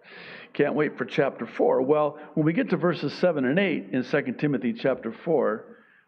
[0.55, 1.83] Can't wait for chapter 4.
[1.83, 5.65] Well, when we get to verses 7 and 8 in 2 Timothy chapter 4,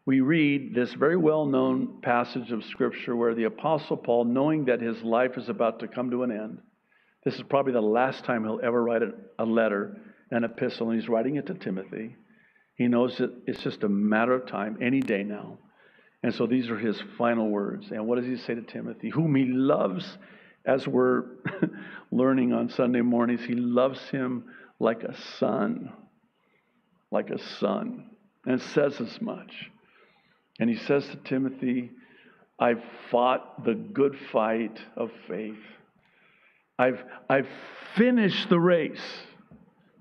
[0.07, 4.81] we read this very well known passage of Scripture where the Apostle Paul, knowing that
[4.81, 6.59] his life is about to come to an end,
[7.25, 9.03] this is probably the last time he'll ever write
[9.39, 9.97] a, letter,
[10.31, 12.15] an epistle, and he's writing it to Timothy.
[12.77, 15.59] He knows that it's just a matter of time, any day now.
[16.23, 17.91] And so these are his final words.
[17.91, 19.11] And what does he say to Timothy?
[19.11, 20.19] Whom he loves,
[20.65, 21.25] as we're
[22.11, 24.45] learning on Sunday mornings, he loves him
[24.81, 25.93] like a son.
[27.11, 28.11] Like a son.
[28.45, 29.71] And says as much.
[30.59, 31.91] And he says to Timothy,
[32.59, 35.59] I've fought the good fight of faith.
[36.79, 37.49] I've, I've
[37.97, 39.01] finished the race.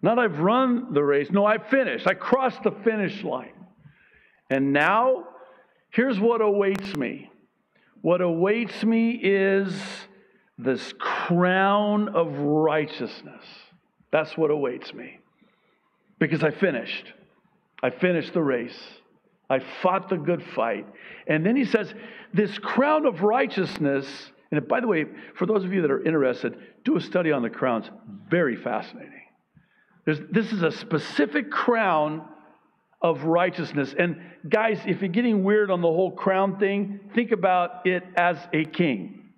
[0.02, 1.30] Not I've run the race.
[1.30, 2.08] No, I've finished.
[2.08, 3.54] I crossed the finish line.
[4.50, 5.26] And now
[5.92, 7.30] Here's what awaits me
[8.02, 9.74] what awaits me is
[10.58, 13.44] this crown of righteousness.
[14.12, 15.20] That's what awaits me.
[16.20, 17.12] Because I finished.
[17.84, 18.78] I finished the race.
[19.50, 20.86] I fought the good fight.
[21.28, 21.94] And then he says,
[22.34, 24.08] This crown of righteousness
[24.52, 27.42] And by the way, for those of you that are interested, do a study on
[27.42, 27.90] the crowns.
[28.30, 29.12] Very fascinating.
[30.06, 32.28] There's, this is a specific crown
[33.02, 33.94] of righteousness.
[33.98, 38.38] And guys, if you're getting weird on the whole crown thing, think about it as
[38.54, 39.30] a king.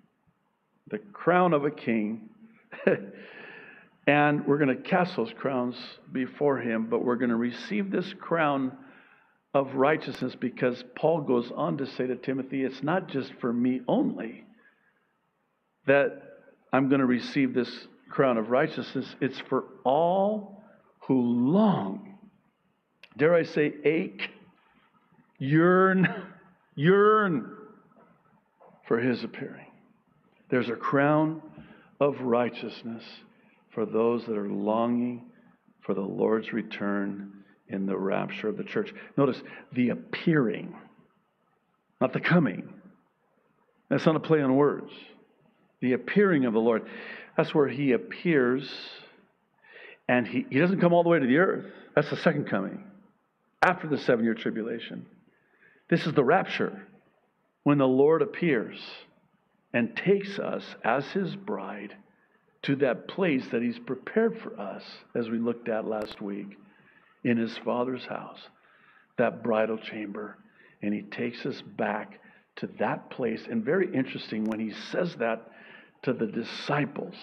[0.88, 2.30] The crown of a king.
[4.06, 5.76] and we're going to cast those crowns
[6.10, 8.72] before him, but we're going to receive this crown
[9.52, 13.80] of righteousness because Paul goes on to say to Timothy, it's not just for me
[13.88, 14.44] only
[15.86, 16.22] that
[16.72, 17.70] I'm going to receive this
[18.10, 20.62] crown of righteousness, it's for all
[21.06, 22.09] who long,
[23.16, 24.30] dare I say, ache,
[25.38, 26.08] yearn,
[26.74, 27.56] yearn
[28.86, 29.66] for his appearing.
[30.50, 31.42] There's a crown
[32.00, 33.04] of righteousness
[33.70, 35.30] for those that are longing
[35.82, 37.32] for the Lord's return
[37.68, 38.92] in the rapture of the church.
[39.16, 39.40] Notice
[39.72, 40.74] the appearing,
[42.00, 42.72] not the coming.
[43.88, 44.90] That's not a play on words.
[45.80, 46.88] The appearing of the Lord.
[47.36, 48.70] That's where he appears
[50.08, 51.66] and he, he doesn't come all the way to the earth.
[51.94, 52.84] That's the second coming
[53.62, 55.06] after the seven year tribulation.
[55.88, 56.86] This is the rapture
[57.64, 58.80] when the Lord appears
[59.72, 61.94] and takes us as his bride
[62.62, 64.82] to that place that he's prepared for us,
[65.14, 66.58] as we looked at last week
[67.24, 68.40] in his father's house,
[69.18, 70.36] that bridal chamber.
[70.82, 72.20] And he takes us back
[72.56, 73.42] to that place.
[73.50, 75.50] And very interesting when he says that
[76.02, 77.14] to the disciples.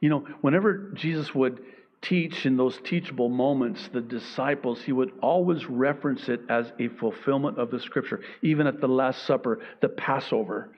[0.00, 1.60] You know, whenever Jesus would
[2.02, 7.58] teach in those teachable moments the disciples, he would always reference it as a fulfillment
[7.58, 8.20] of the scripture.
[8.42, 10.70] Even at the Last Supper, the Passover,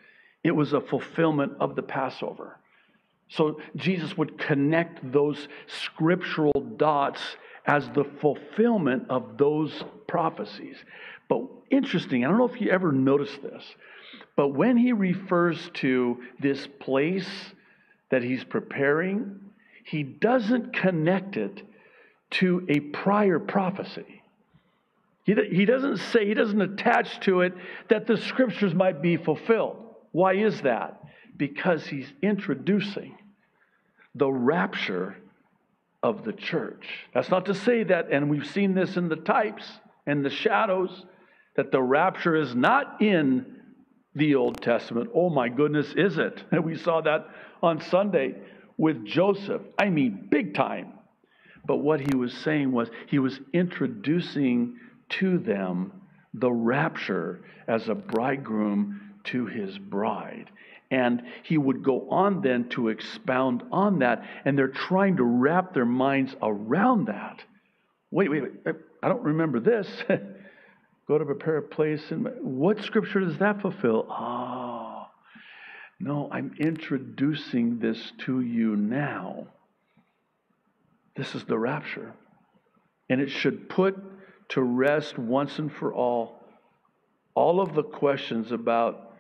[0.45, 2.59] it was a fulfillment of the Passover.
[3.29, 7.21] So Jesus would connect those scriptural dots
[7.67, 10.77] as the fulfillment of those prophecies.
[11.29, 13.65] But interesting, I don't know if you ever noticed this,
[14.37, 17.29] but when he refers to this place
[18.11, 19.41] that he's preparing,
[19.85, 21.63] he doesn't connect it
[22.31, 24.23] to a prior prophecy.
[25.25, 27.55] He, he doesn't say, he doesn't attach to it
[27.89, 29.77] that the scriptures might be fulfilled.
[30.13, 31.01] Why is that?
[31.37, 33.17] Because he's introducing
[34.15, 35.17] the rapture
[36.03, 36.87] of the church.
[37.13, 39.65] That's not to say that, and we've seen this in the types
[40.07, 41.05] and the shadows,
[41.57, 43.47] that the rapture is not in
[44.15, 45.11] the Old Testament.
[45.15, 46.43] Oh my goodness, is it?
[46.51, 47.27] And we saw that
[47.63, 48.35] on Sunday
[48.77, 49.63] with Joseph.
[49.79, 50.95] I mean, big time.
[51.67, 54.79] But what he was saying was he was introducing
[55.21, 55.93] to them
[56.35, 60.51] the rapture as a bridegroom to his bride.
[60.91, 64.25] And he would go on then to expound on that.
[64.45, 67.43] And they're trying to wrap their minds around that.
[68.11, 68.53] Wait, wait, wait.
[68.67, 69.89] Eh, I don't remember this.
[71.09, 72.03] go to prepare a place.
[72.11, 74.07] And what scripture does that fulfill?
[74.09, 74.94] Oh,
[76.01, 79.47] no, I'm introducing this to you now.
[81.17, 82.13] This is the rapture.
[83.09, 83.97] And it should put
[84.51, 86.41] to rest once and for all
[87.35, 89.13] all of the questions about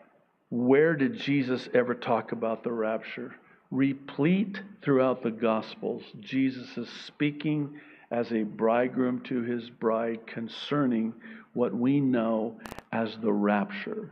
[0.48, 3.34] where did Jesus ever talk about the rapture?
[3.72, 7.80] Replete throughout the Gospels, Jesus is speaking
[8.12, 11.12] as a bridegroom to his bride concerning
[11.54, 12.56] what we know
[12.92, 14.10] as the rapture.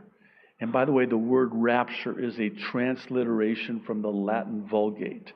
[0.63, 5.33] And by the way, the word rapture is a transliteration from the Latin Vulgate,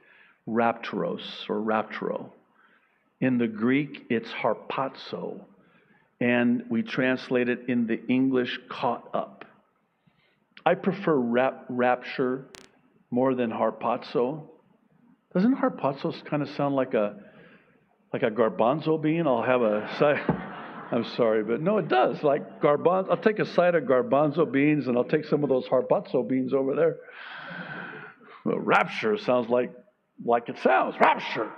[0.47, 2.29] rapturos or rapturo.
[3.19, 5.41] In the Greek, it's harpazo,
[6.21, 9.43] and we translate it in the English caught up.
[10.65, 12.45] I prefer rap, rapture
[13.11, 14.47] more than harpazo.
[15.33, 17.17] Doesn't harpazo kind of sound like a
[18.13, 19.27] like a garbanzo bean?
[19.27, 20.45] I'll have a.
[20.91, 22.23] I'm sorry, but no, it does.
[22.23, 25.65] Like garbanzo, I'll take a side of garbanzo beans and I'll take some of those
[25.65, 26.97] harpazo beans over there.
[28.45, 29.73] Rapture sounds like
[30.23, 30.95] like it sounds.
[30.99, 31.51] Rapture,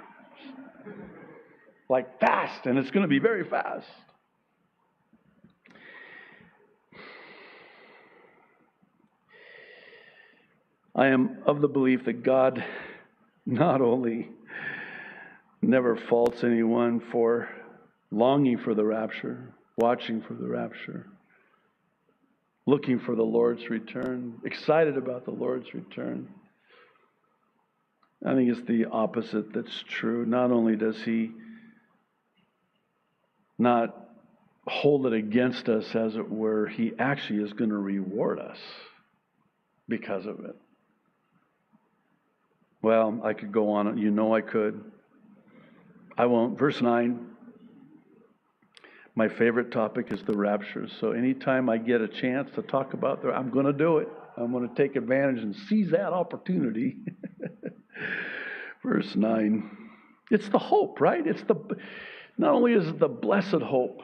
[1.90, 3.88] like fast, and it's going to be very fast.
[10.96, 12.64] I am of the belief that God
[13.46, 14.30] not only
[15.62, 17.48] never faults anyone for
[18.12, 21.08] longing for the rapture, watching for the rapture,
[22.66, 26.28] looking for the Lord's return, excited about the Lord's return.
[28.26, 30.26] I think it's the opposite that's true.
[30.26, 31.32] Not only does He
[33.58, 33.96] not
[34.68, 38.60] hold it against us, as it were, He actually is going to reward us
[39.88, 40.56] because of it.
[42.82, 43.98] Well, I could go on.
[43.98, 44.84] You know I could.
[46.18, 46.58] I won't.
[46.58, 47.29] Verse 9
[49.20, 50.88] My favorite topic is the rapture.
[51.02, 54.08] So anytime I get a chance to talk about that, I'm going to do it.
[54.38, 57.00] I'm going to take advantage and seize that opportunity.
[58.82, 59.78] Verse 9.
[60.32, 61.28] It's the hope, right?
[61.28, 61.56] It's the
[62.38, 64.00] not only is it the blessed hope,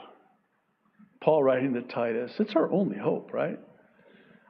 [1.22, 3.58] Paul writing to Titus, it's our only hope, right?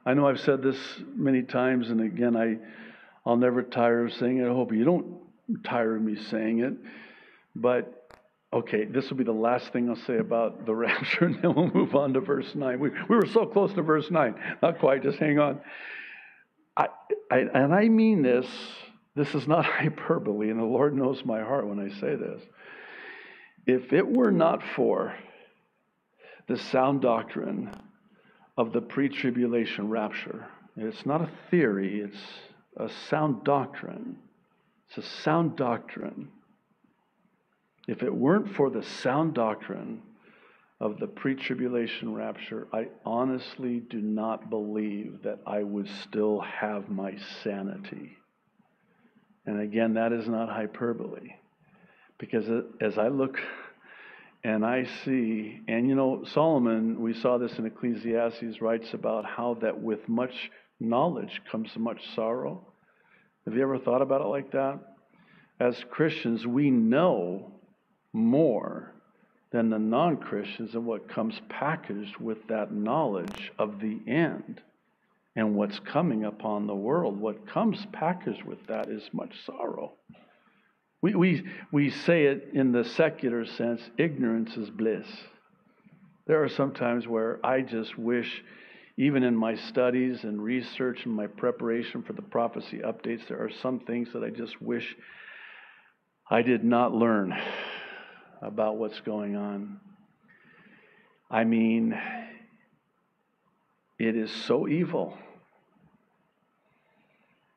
[0.04, 0.78] I know I've said this
[1.14, 2.56] many times, and again, I,
[3.24, 4.48] I'll never tire of saying it.
[4.48, 6.72] I hope you don't tire of me saying it.
[7.54, 7.95] But
[8.56, 11.70] okay, this will be the last thing I'll say about the rapture, and then we'll
[11.70, 12.78] move on to verse 9.
[12.78, 14.34] We, we were so close to verse 9.
[14.62, 15.60] Not quite, just hang on.
[16.76, 16.88] I,
[17.30, 18.46] I, and I mean this,
[19.14, 22.42] this is not hyperbole, and the Lord knows my heart when I say this.
[23.66, 25.14] If it were not for
[26.48, 27.70] the sound doctrine
[28.56, 30.46] of the pre tribulation rapture.
[30.76, 32.22] It's not a theory, it's
[32.76, 34.16] a sound doctrine.
[34.88, 36.28] It's a sound doctrine.
[37.86, 40.02] If it weren't for the sound doctrine
[40.80, 46.90] of the pre tribulation rapture, I honestly do not believe that I would still have
[46.90, 48.16] my sanity.
[49.46, 51.34] And again, that is not hyperbole.
[52.18, 52.46] Because
[52.80, 53.38] as I look
[54.42, 59.54] and I see, and you know, Solomon, we saw this in Ecclesiastes, writes about how
[59.60, 62.66] that with much knowledge comes much sorrow.
[63.44, 64.80] Have you ever thought about it like that?
[65.60, 67.55] As Christians, we know
[68.16, 68.92] more
[69.52, 74.60] than the non Christians and what comes packaged with that knowledge of the end
[75.36, 77.20] and what's coming upon the world.
[77.20, 79.92] What comes packaged with that is much sorrow.
[81.02, 85.06] We, we, we say it in the secular sense ignorance is bliss.
[86.26, 88.42] There are some times where I just wish,
[88.96, 93.50] even in my studies and research and my preparation for the prophecy updates, there are
[93.62, 94.96] some things that I just wish
[96.28, 97.36] I did not learn
[98.42, 99.80] about what's going on.
[101.30, 101.98] I mean,
[103.98, 105.16] it is so evil.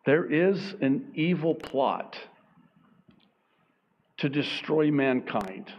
[0.05, 2.17] There is an evil plot
[4.17, 5.71] to destroy mankind.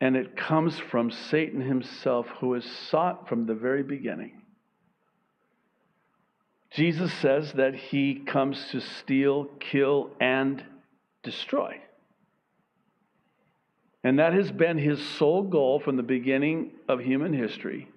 [0.00, 4.40] And it comes from Satan himself, who has sought from the very beginning.
[6.70, 10.64] Jesus says that he comes to steal, kill, and
[11.22, 11.80] destroy.
[14.02, 17.88] And that has been his sole goal from the beginning of human history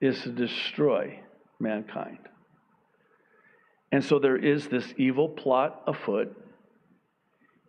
[0.00, 1.20] is to destroy
[1.58, 2.18] mankind.
[3.90, 6.36] And so there is this evil plot afoot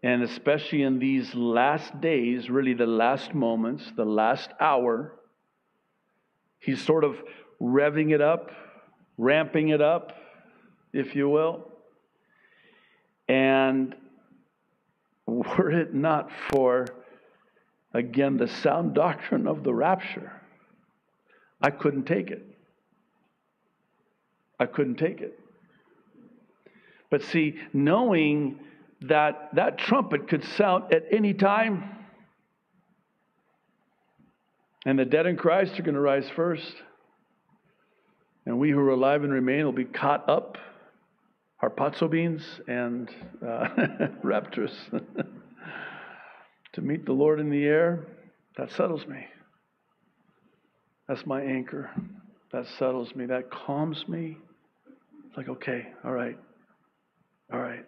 [0.05, 5.15] and especially in these last days, really the last moments, the last hour,
[6.59, 7.17] he's sort of
[7.59, 8.51] revving it up,
[9.17, 10.11] ramping it up,
[10.93, 11.71] if you will.
[13.27, 13.95] And
[15.25, 16.85] were it not for,
[17.95, 20.31] again, the sound doctrine of the rapture,
[21.61, 22.45] I couldn't take it.
[24.59, 25.39] I couldn't take it.
[27.09, 28.59] But see, knowing
[29.01, 31.91] that that trumpet could sound at any time.
[34.85, 36.75] And the dead in Christ are going to rise first.
[38.45, 40.57] And we who are alive and remain will be caught up,
[41.61, 43.09] harpazo beans and
[43.41, 43.67] uh,
[44.23, 44.73] raptors,
[46.75, 48.05] to meet the Lord in the air.
[48.57, 49.25] That settles me.
[51.07, 51.89] That's my anchor.
[52.51, 53.25] That settles me.
[53.25, 54.37] That calms me.
[55.27, 56.37] It's like, okay, all right,
[57.51, 57.85] all right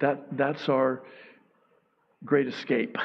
[0.00, 1.02] that, that's our
[2.24, 2.96] great escape.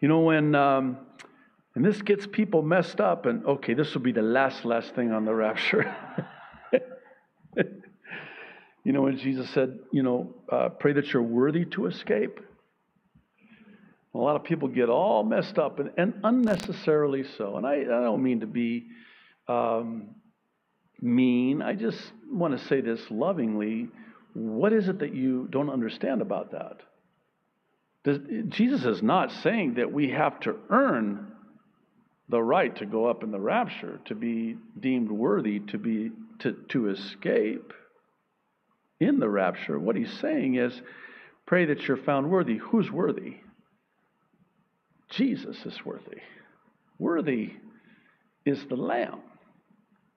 [0.00, 0.98] You know, when, um,
[1.74, 5.12] and this gets people messed up, and okay, this will be the last, last thing
[5.12, 5.94] on the rapture.
[8.86, 12.38] you know, when Jesus said, you know, uh, pray that you're worthy to escape.
[14.14, 17.56] A lot of people get all messed up and, and unnecessarily so.
[17.56, 18.86] And I, I don't mean to be
[19.48, 20.10] um,
[21.00, 21.62] mean.
[21.62, 21.98] I just
[22.30, 23.88] want to say this lovingly.
[24.34, 26.76] What is it that you don't understand about that?
[28.04, 28.20] Does,
[28.50, 31.32] Jesus is not saying that we have to earn
[32.28, 36.52] the right to go up in the rapture, to be deemed worthy to be to,
[36.68, 37.72] to escape
[39.00, 39.78] in the rapture.
[39.78, 40.80] What he's saying is,
[41.46, 42.56] pray that you're found worthy.
[42.56, 43.36] Who's worthy?
[45.10, 46.20] Jesus is worthy.
[46.98, 47.52] Worthy
[48.44, 49.20] is the Lamb.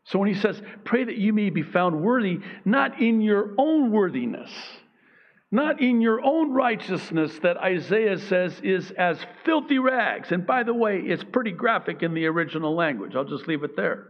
[0.05, 3.91] So when he says, pray that you may be found worthy, not in your own
[3.91, 4.49] worthiness,
[5.51, 10.31] not in your own righteousness that Isaiah says is as filthy rags.
[10.31, 13.15] And by the way, it's pretty graphic in the original language.
[13.15, 14.07] I'll just leave it there.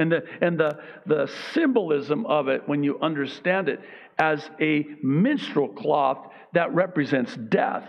[0.00, 3.80] And the, and the, the symbolism of it, when you understand it,
[4.18, 7.84] as a menstrual cloth that represents death.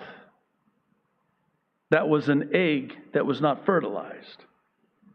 [1.90, 4.44] That was an egg that was not fertilized.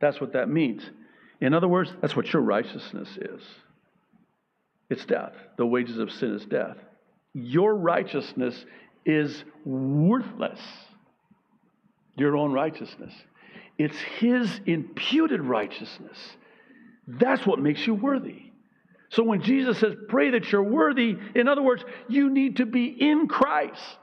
[0.01, 0.89] That's what that means.
[1.43, 3.43] In other words, that's what your righteousness is
[4.89, 5.33] it's death.
[5.59, 6.79] The wages of sin is death.
[7.35, 8.65] Your righteousness
[9.05, 10.61] is worthless.
[12.17, 13.13] Your own righteousness.
[13.77, 16.17] It's His imputed righteousness.
[17.07, 18.43] That's what makes you worthy.
[19.11, 22.87] So when Jesus says, pray that you're worthy, in other words, you need to be
[22.87, 23.99] in Christ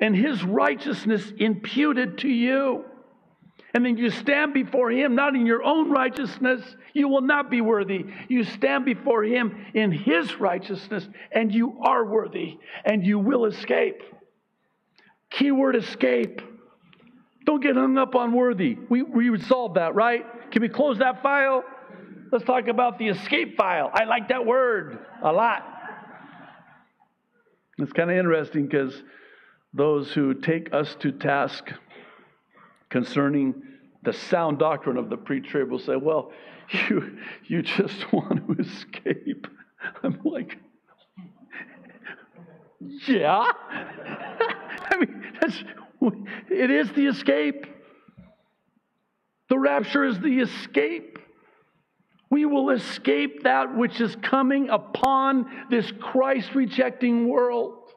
[0.00, 2.84] and His righteousness imputed to you.
[3.74, 6.62] And then you stand before Him, not in your own righteousness,
[6.94, 8.06] you will not be worthy.
[8.28, 14.02] You stand before Him in His righteousness, and you are worthy, and you will escape.
[15.30, 16.40] Keyword escape.
[17.44, 18.78] Don't get hung up on worthy.
[18.88, 20.24] We, we resolved that, right?
[20.50, 21.64] Can we close that file?
[22.32, 23.90] Let's talk about the escape file.
[23.92, 25.64] I like that word a lot.
[27.78, 29.02] It's kind of interesting because
[29.74, 31.70] those who take us to task
[32.88, 33.54] concerning
[34.02, 36.32] the sound doctrine of the pre trib will say, well,
[36.88, 39.46] you, you just want to escape.
[40.02, 40.58] I'm like,
[43.06, 43.52] yeah.
[43.70, 45.64] I mean, that's,
[46.50, 47.66] it is the escape.
[49.48, 51.15] The rapture is the escape.
[52.30, 57.90] We will escape that which is coming upon this Christ rejecting world.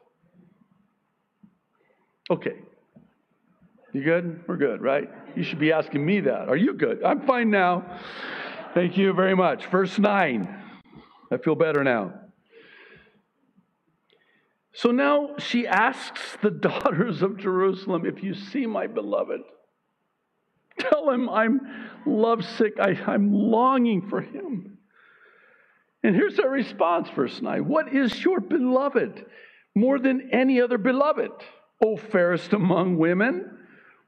[2.30, 2.54] Okay.
[3.92, 4.44] You good?
[4.46, 5.10] We're good, right?
[5.34, 6.48] You should be asking me that.
[6.48, 7.02] Are you good?
[7.04, 7.98] I'm fine now.
[8.72, 9.66] Thank you very much.
[9.66, 10.56] Verse 9.
[11.32, 12.14] I feel better now.
[14.72, 19.40] So now she asks the daughters of Jerusalem, If you see my beloved,
[20.80, 21.60] tell him I'm
[22.06, 22.74] lovesick.
[22.80, 24.78] I, I'm longing for him.
[26.02, 29.24] And here's their response, verse 9 What is your beloved
[29.74, 31.30] more than any other beloved?
[31.82, 33.58] O fairest among women,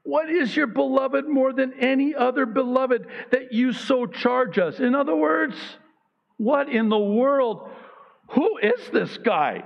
[0.03, 4.79] what is your beloved more than any other beloved that you so charge us?
[4.79, 5.55] In other words,
[6.37, 7.69] what in the world?
[8.31, 9.63] Who is this guy?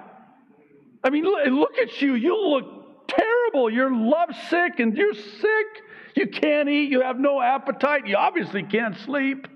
[1.04, 2.14] I mean, look at you.
[2.14, 3.70] You look terrible.
[3.70, 5.68] You're lovesick and you're sick.
[6.18, 6.90] You can't eat.
[6.90, 8.08] You have no appetite.
[8.08, 9.48] You obviously can't sleep.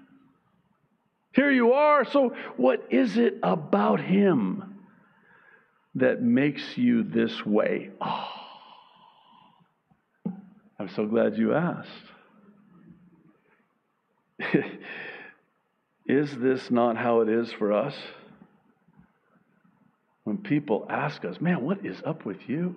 [1.33, 2.05] Here you are.
[2.05, 4.75] So, what is it about him
[5.95, 7.89] that makes you this way?
[7.99, 8.27] Oh.
[10.77, 11.89] I'm so glad you asked.
[16.05, 17.95] is this not how it is for us?
[20.25, 22.75] When people ask us, man, what is up with you?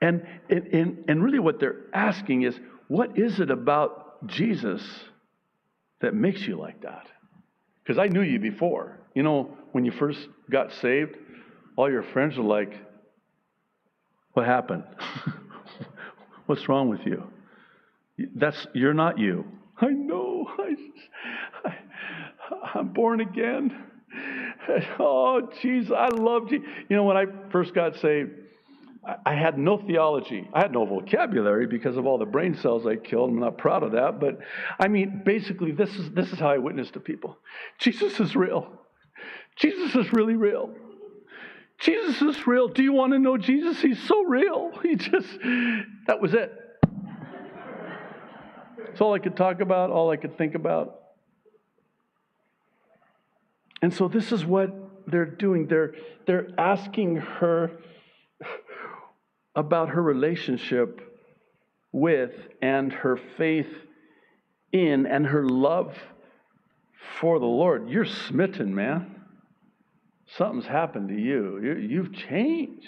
[0.00, 4.82] And, and, and really, what they're asking is, what is it about Jesus
[6.00, 7.06] that makes you like that?
[7.82, 8.98] Because I knew you before.
[9.14, 11.16] You know, when you first got saved,
[11.76, 12.72] all your friends were like,
[14.32, 14.84] what happened?
[16.46, 17.24] What's wrong with you?
[18.34, 19.44] That's you're not you.
[19.80, 20.46] I know.
[20.58, 23.84] I, I, I'm born again.
[25.00, 26.62] Oh, Jesus, I loved you.
[26.88, 28.30] You know, when I first got saved,
[29.02, 30.48] I, had no theology.
[30.52, 33.30] I had no vocabulary because of all the brain cells I killed.
[33.30, 34.38] I'm not proud of that, but
[34.78, 37.38] I mean, basically, this is this is how I witness to people.
[37.78, 38.70] Jesus is real.
[39.56, 40.74] Jesus is really real.
[41.78, 42.68] Jesus is real.
[42.68, 43.80] Do you want to know Jesus?
[43.80, 44.72] He's so real.
[44.82, 45.28] He just,
[46.06, 46.52] that was it.
[48.88, 51.00] It's all I could talk about, all I could think about.
[53.82, 54.74] And so this is what
[55.06, 55.66] they're doing.
[55.68, 55.94] They're,
[56.26, 57.70] they're asking her
[59.54, 61.00] about her relationship
[61.92, 62.32] with
[62.62, 63.72] and her faith
[64.72, 65.96] in and her love
[67.18, 67.88] for the Lord.
[67.88, 69.20] You're smitten, man
[70.36, 71.58] something's happened to you.
[71.80, 72.86] You've changed.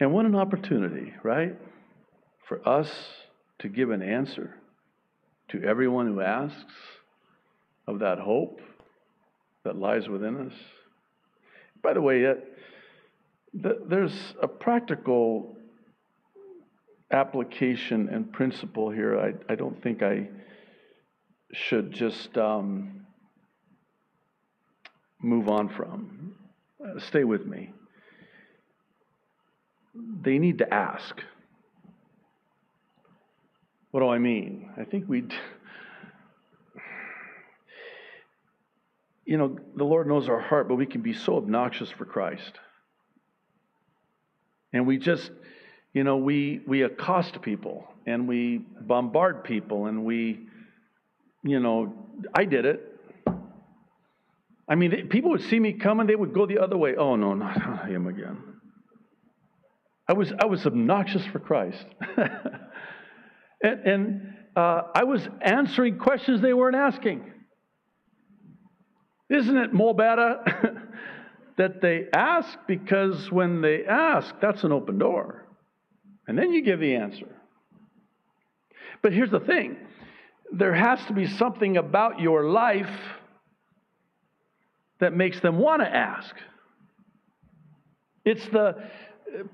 [0.00, 1.56] And what an opportunity, right?
[2.48, 2.90] For us
[3.60, 4.54] to give an answer
[5.48, 6.74] to everyone who asks
[7.86, 8.60] of that hope
[9.64, 10.52] that lies within us.
[11.82, 12.26] By the way,
[13.62, 15.56] there's a practical
[17.10, 19.18] application and principle here.
[19.18, 20.28] I, I don't think I
[21.52, 23.06] should just um,
[25.22, 26.34] move on from.
[26.84, 27.72] Uh, stay with me.
[30.22, 31.22] They need to ask.
[33.92, 34.70] What do I mean?
[34.76, 35.24] I think we,
[39.24, 42.58] you know, the Lord knows our heart, but we can be so obnoxious for Christ.
[44.76, 45.30] And we just,
[45.94, 50.46] you know, we, we accost people and we bombard people and we,
[51.42, 51.94] you know,
[52.34, 52.92] I did it.
[54.68, 56.94] I mean, people would see me coming, they would go the other way.
[56.94, 58.36] Oh, no, not him again.
[60.08, 61.84] I was, I was obnoxious for Christ.
[63.62, 67.32] and, and uh, I was answering questions they weren't asking.
[69.30, 70.82] Isn't it more better
[71.56, 72.58] that they ask?
[72.66, 75.46] Because when they ask, that's an open door.
[76.28, 77.28] And then you give the answer.
[79.02, 79.76] But here's the thing
[80.52, 82.90] there has to be something about your life
[85.00, 86.34] that makes them want to ask.
[88.24, 88.76] It's the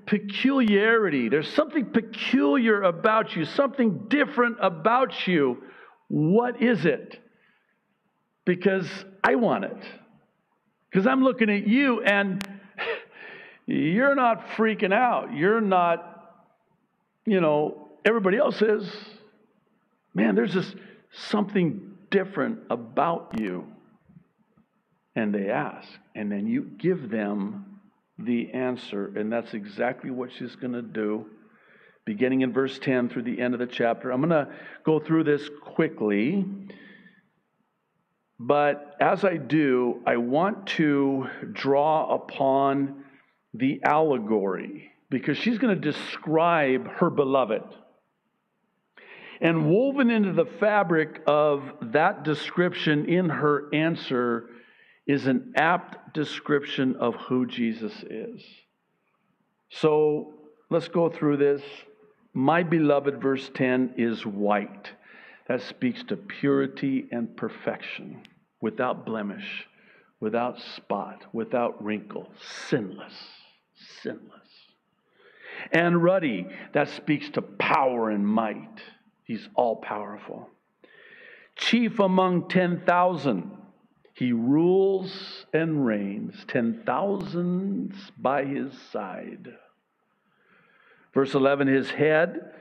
[0.05, 1.29] peculiarity.
[1.29, 5.63] There's something peculiar about you, something different about you.
[6.07, 7.19] What is it?
[8.45, 8.87] Because
[9.23, 9.85] I want it.
[10.93, 12.47] Because I'm looking at you and
[13.65, 15.33] you're not freaking out.
[15.33, 16.35] You're not,
[17.25, 18.87] you know, everybody else is.
[20.13, 20.75] Man, there's just
[21.11, 23.65] something different about you.
[25.15, 27.79] And they ask, and then you give them
[28.19, 29.11] the answer.
[29.15, 31.25] And that's exactly what she's going to do,
[32.05, 34.11] beginning in verse 10 through the end of the chapter.
[34.11, 36.45] I'm going to go through this quickly.
[38.39, 43.03] But as I do, I want to draw upon
[43.53, 47.63] the allegory because she's going to describe her beloved.
[49.39, 54.49] And woven into the fabric of that description in her answer
[55.05, 58.41] is an apt description of who Jesus is.
[59.69, 60.33] So
[60.69, 61.61] let's go through this.
[62.33, 64.91] My beloved, verse 10, is white.
[65.47, 68.23] That speaks to purity and perfection,
[68.61, 69.67] without blemish,
[70.19, 72.31] without spot, without wrinkle,
[72.69, 73.13] sinless,
[74.01, 74.29] sinless.
[75.71, 78.81] And ruddy, that speaks to power and might.
[79.23, 80.49] He's all powerful.
[81.55, 83.51] Chief among 10,000,
[84.13, 89.53] he rules and reigns, 10,000s by his side.
[91.13, 92.53] Verse 11, his head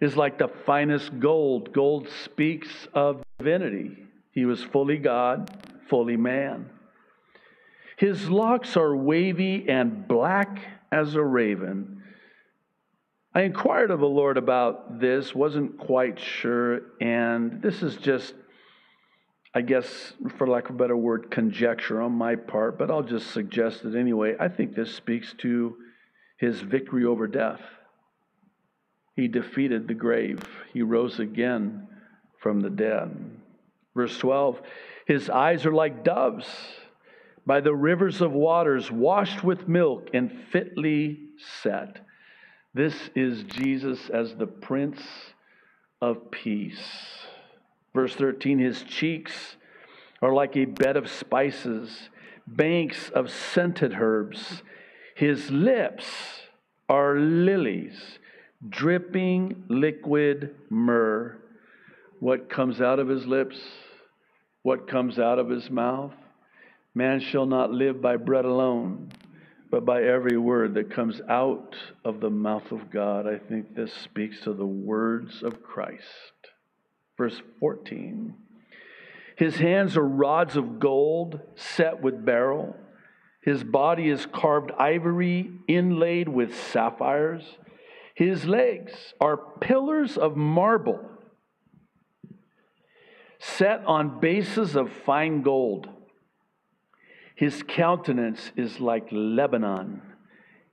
[0.00, 1.72] is like the finest gold.
[1.72, 3.96] Gold speaks of divinity.
[4.32, 5.50] He was fully God,
[5.88, 6.68] fully man.
[7.96, 10.58] His locks are wavy and black
[10.92, 12.02] as a raven.
[13.34, 18.34] I inquired of the Lord about this, wasn't quite sure, and this is just,
[19.54, 23.32] I guess, for lack of a better word, conjecture on my part, but I'll just
[23.32, 24.36] suggest it anyway.
[24.40, 25.76] I think this speaks to
[26.38, 27.60] his victory over death.
[29.16, 30.42] He defeated the grave,
[30.74, 31.88] he rose again
[32.38, 33.16] from the dead.
[33.94, 34.60] Verse 12
[35.06, 36.46] His eyes are like doves
[37.46, 41.30] by the rivers of waters, washed with milk and fitly
[41.62, 42.04] set.
[42.74, 45.00] This is Jesus as the Prince
[46.02, 46.86] of Peace.
[47.94, 49.56] Verse 13 His cheeks
[50.20, 52.10] are like a bed of spices,
[52.46, 54.62] banks of scented herbs.
[55.14, 56.04] His lips
[56.90, 58.18] are lilies
[58.68, 61.36] dripping liquid myrrh.
[62.20, 63.56] What comes out of his lips?
[64.62, 66.14] What comes out of his mouth?
[66.94, 69.12] Man shall not live by bread alone,
[69.70, 73.26] but by every word that comes out of the mouth of God.
[73.26, 76.02] I think this speaks to the words of Christ.
[77.18, 78.34] Verse 14
[79.36, 82.74] His hands are rods of gold set with beryl.
[83.42, 87.44] His body is carved ivory inlaid with sapphires.
[88.16, 90.98] His legs are pillars of marble
[93.38, 95.86] set on bases of fine gold.
[97.34, 100.00] His countenance is like Lebanon,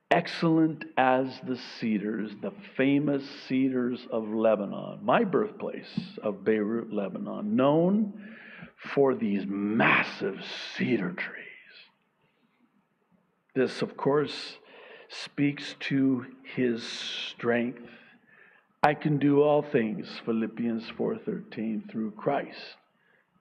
[0.09, 8.13] excellent as the cedars, the famous cedars of Lebanon, my birthplace of Beirut, Lebanon, known
[8.77, 10.41] for these massive
[10.77, 11.43] cedar trees.
[13.53, 14.57] This, of course,
[15.13, 17.89] speaks to his strength.
[18.81, 22.77] I can do all things, Philippians 4:13, through Christ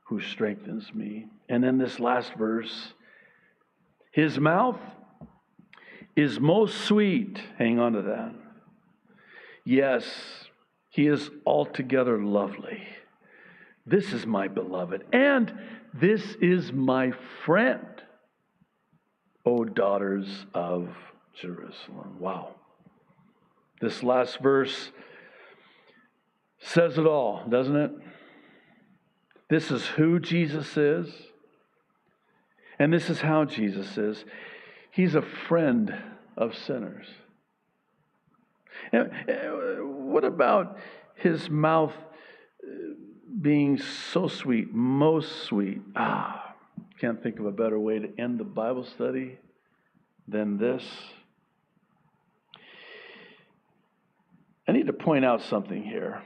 [0.05, 1.27] who strengthens me.
[1.49, 2.93] And in this last verse,
[4.11, 4.79] his mouth
[6.15, 7.41] is most sweet.
[7.57, 8.35] Hang on to that.
[9.65, 10.05] Yes,
[10.91, 12.87] he is altogether lovely.
[13.87, 15.53] This is my beloved, and
[15.95, 17.13] this is my
[17.45, 18.03] friend,
[19.47, 20.89] O daughters of
[21.35, 22.19] Jerusalem.
[22.19, 22.55] Wow.
[23.81, 24.93] This last verse
[26.61, 27.91] says it all, doesn't it?
[29.51, 31.09] This is who Jesus is,
[32.79, 34.25] and this is how Jesus is.
[34.91, 35.95] He's a friend
[36.37, 37.07] of sinners.
[38.93, 39.11] And
[40.13, 40.79] what about
[41.15, 41.93] his mouth
[42.63, 42.95] eh,
[43.41, 45.81] being so sweet, most sweet?
[45.97, 46.55] Ah,
[46.99, 49.39] Can't think of a better way to end the Bible study
[50.29, 50.85] than this.
[54.67, 56.23] I need to point out something here.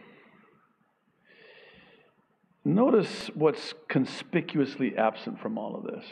[2.64, 6.04] Notice what's conspicuously absent from all of this.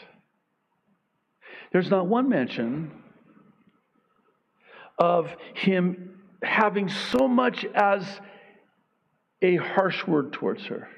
[1.73, 2.93] There's not one mention
[4.99, 8.21] of him having so much as
[9.43, 10.89] a harsh word towards her.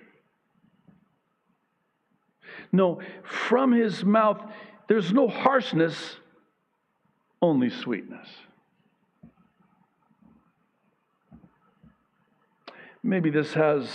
[2.71, 4.43] No, from his mouth,
[4.89, 6.17] there's no harshness,
[7.41, 8.29] only sweetness.
[13.07, 13.89] Maybe this has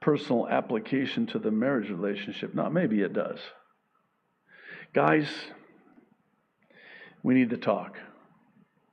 [0.00, 2.54] personal application to the marriage relationship.
[2.54, 3.40] Not maybe it does.
[4.94, 5.26] Guys,
[7.24, 7.98] we need to talk.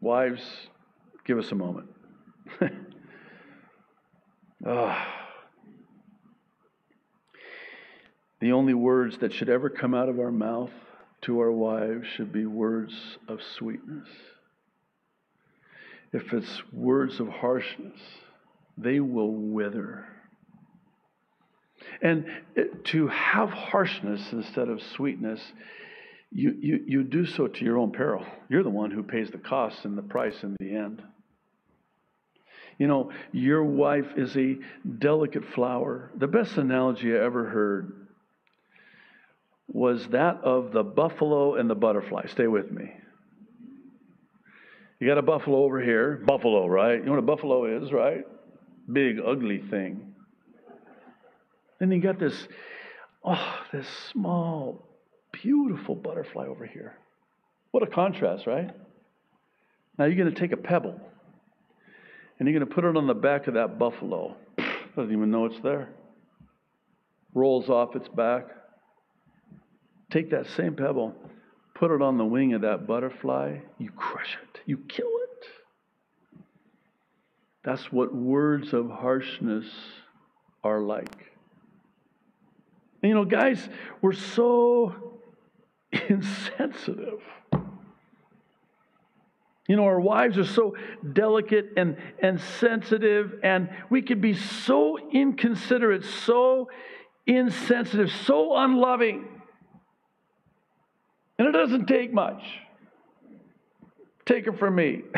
[0.01, 0.41] Wives,
[1.23, 1.89] give us a moment.
[4.65, 5.05] oh.
[8.41, 10.71] The only words that should ever come out of our mouth
[11.23, 12.93] to our wives should be words
[13.27, 14.07] of sweetness.
[16.13, 17.99] If it's words of harshness,
[18.82, 20.05] they will wither.
[22.01, 22.25] And
[22.55, 25.41] eh, to have harshness instead of sweetness,
[26.32, 28.25] you, you, you do so to your own peril.
[28.49, 31.01] You're the one who pays the cost and the price in the end.
[32.77, 34.57] You know, your wife is a
[34.99, 36.11] delicate flower.
[36.15, 38.07] The best analogy I ever heard
[39.67, 42.27] was that of the buffalo and the butterfly.
[42.27, 42.91] Stay with me.
[44.99, 46.21] You got a buffalo over here.
[46.25, 46.99] Buffalo, right?
[46.99, 48.25] You know what a buffalo is, right?
[48.91, 50.13] Big, ugly thing.
[51.79, 52.47] Then you got this,
[53.23, 54.85] oh, this small,
[55.31, 56.95] beautiful butterfly over here.
[57.71, 58.71] What a contrast, right?
[59.97, 60.99] Now you're going to take a pebble
[62.39, 64.35] and you're going to put it on the back of that buffalo.
[64.95, 65.89] Doesn't even know it's there.
[67.33, 68.47] Rolls off its back.
[70.09, 71.13] Take that same pebble,
[71.75, 73.59] put it on the wing of that butterfly.
[73.77, 75.18] You crush it, you kill it.
[77.70, 79.67] That's what words of harshness
[80.63, 81.15] are like.
[83.03, 83.70] And you know, guys,
[84.01, 85.20] we're so
[86.09, 87.22] insensitive.
[89.67, 90.76] You know, our wives are so
[91.13, 96.72] delicate and, and sensitive, and we can be so inconsiderate, so
[97.28, 99.28] insensitive, so unloving.
[101.38, 102.41] And it doesn't take much.
[104.26, 105.03] Take it from me.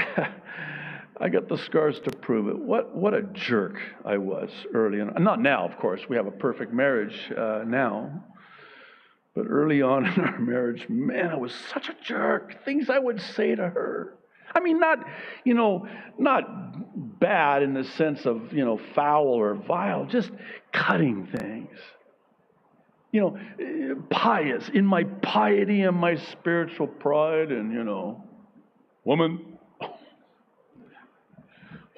[1.22, 2.58] I got the scars to prove it.
[2.58, 5.14] What, what a jerk I was early on.
[5.24, 6.02] Not now, of course.
[6.10, 8.24] We have a perfect marriage uh, now.
[9.36, 12.66] But early on in our marriage, man, I was such a jerk.
[12.66, 14.16] Things I would say to her.
[14.54, 15.06] I mean, not,
[15.46, 20.32] you know, not bad in the sense of, you know, foul or vile, just
[20.74, 21.78] cutting things.
[23.12, 28.24] You know, pious, in my piety and my spiritual pride, and, you know,
[29.04, 29.51] woman,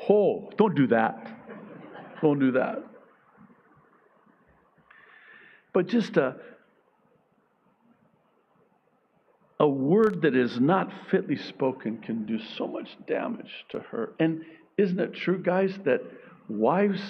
[0.09, 1.27] Oh, don't do that.
[2.21, 2.83] Don't do that.
[5.73, 6.35] But just a,
[9.59, 14.13] a word that is not fitly spoken can do so much damage to her.
[14.19, 14.45] And
[14.77, 16.01] isn't it true, guys, that
[16.47, 17.01] wives,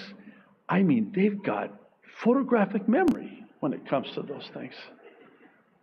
[0.68, 1.72] I mean, they've got
[2.22, 4.74] photographic memory when it comes to those things.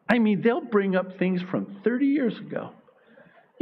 [0.10, 2.72] I mean, they'll bring up things from 30 years ago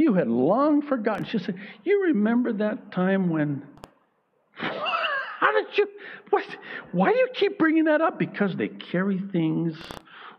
[0.00, 1.24] you had long forgotten.
[1.24, 3.62] She said, You remember that time when.
[4.54, 5.86] How did you.
[6.30, 6.44] What,
[6.92, 8.18] why do you keep bringing that up?
[8.18, 9.76] Because they carry things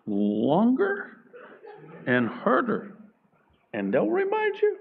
[0.08, 1.18] longer
[2.08, 2.94] and harder.
[3.74, 4.78] And they'll remind you.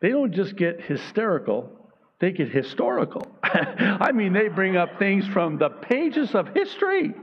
[0.00, 1.70] They don't just get hysterical,
[2.20, 3.26] they get historical.
[3.42, 7.14] I mean, they bring up things from the pages of history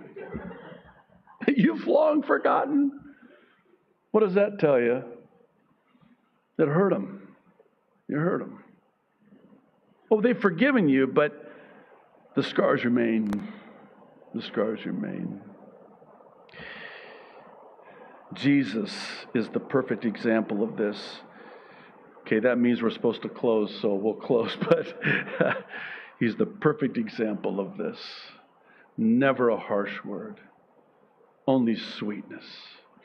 [1.45, 2.91] that you've long forgotten.
[4.11, 5.03] What does that tell you?
[6.59, 7.21] That hurt them.
[8.09, 8.63] You hurt them.
[10.11, 11.51] Oh, they've forgiven you, but
[12.35, 13.47] the scars remain.
[14.35, 15.39] The scars remain.
[18.33, 18.93] Jesus
[19.33, 21.21] is the perfect example of this.
[22.21, 25.01] Okay, that means we're supposed to close, so we'll close, but
[26.19, 27.99] he's the perfect example of this.
[28.97, 30.41] Never a harsh word,
[31.47, 32.43] only sweetness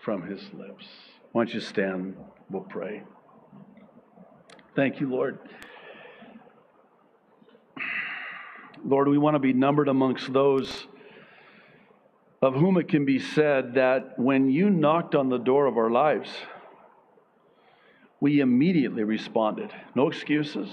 [0.05, 0.87] from his lips.
[1.31, 2.17] Why don't you stand?
[2.51, 3.05] We'll pray.
[4.75, 5.39] Thank you, Lord.
[8.85, 10.87] Lord, we want to be numbered amongst those
[12.43, 15.91] of whom it can be said that when you knocked on the door of our
[15.91, 16.29] lives,
[18.21, 19.71] we immediately responded.
[19.95, 20.69] No excuses.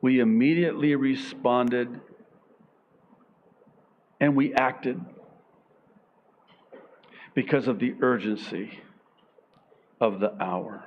[0.00, 2.00] We immediately responded
[4.20, 5.00] and we acted.
[7.36, 8.80] because of the urgency
[10.00, 10.82] of the hour.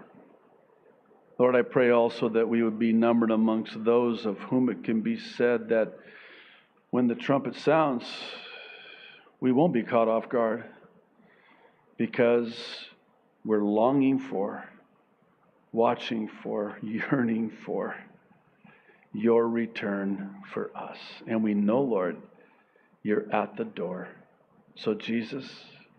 [1.40, 5.00] Lord, I pray also that we would be numbered amongst those of whom it can
[5.00, 5.98] be said that
[6.90, 8.04] when the trumpet sounds,
[9.40, 10.66] we won't be caught off guard
[11.98, 12.54] because
[13.46, 14.66] we're longing for,
[15.72, 17.96] watching for, yearning for
[19.14, 20.98] your return for us.
[21.26, 22.18] And we know, Lord,
[23.02, 24.10] you're at the door.
[24.76, 25.50] So, Jesus,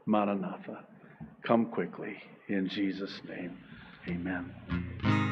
[0.05, 0.85] Maranatha,
[1.43, 2.23] come quickly.
[2.49, 3.57] In Jesus' name,
[4.07, 5.30] amen.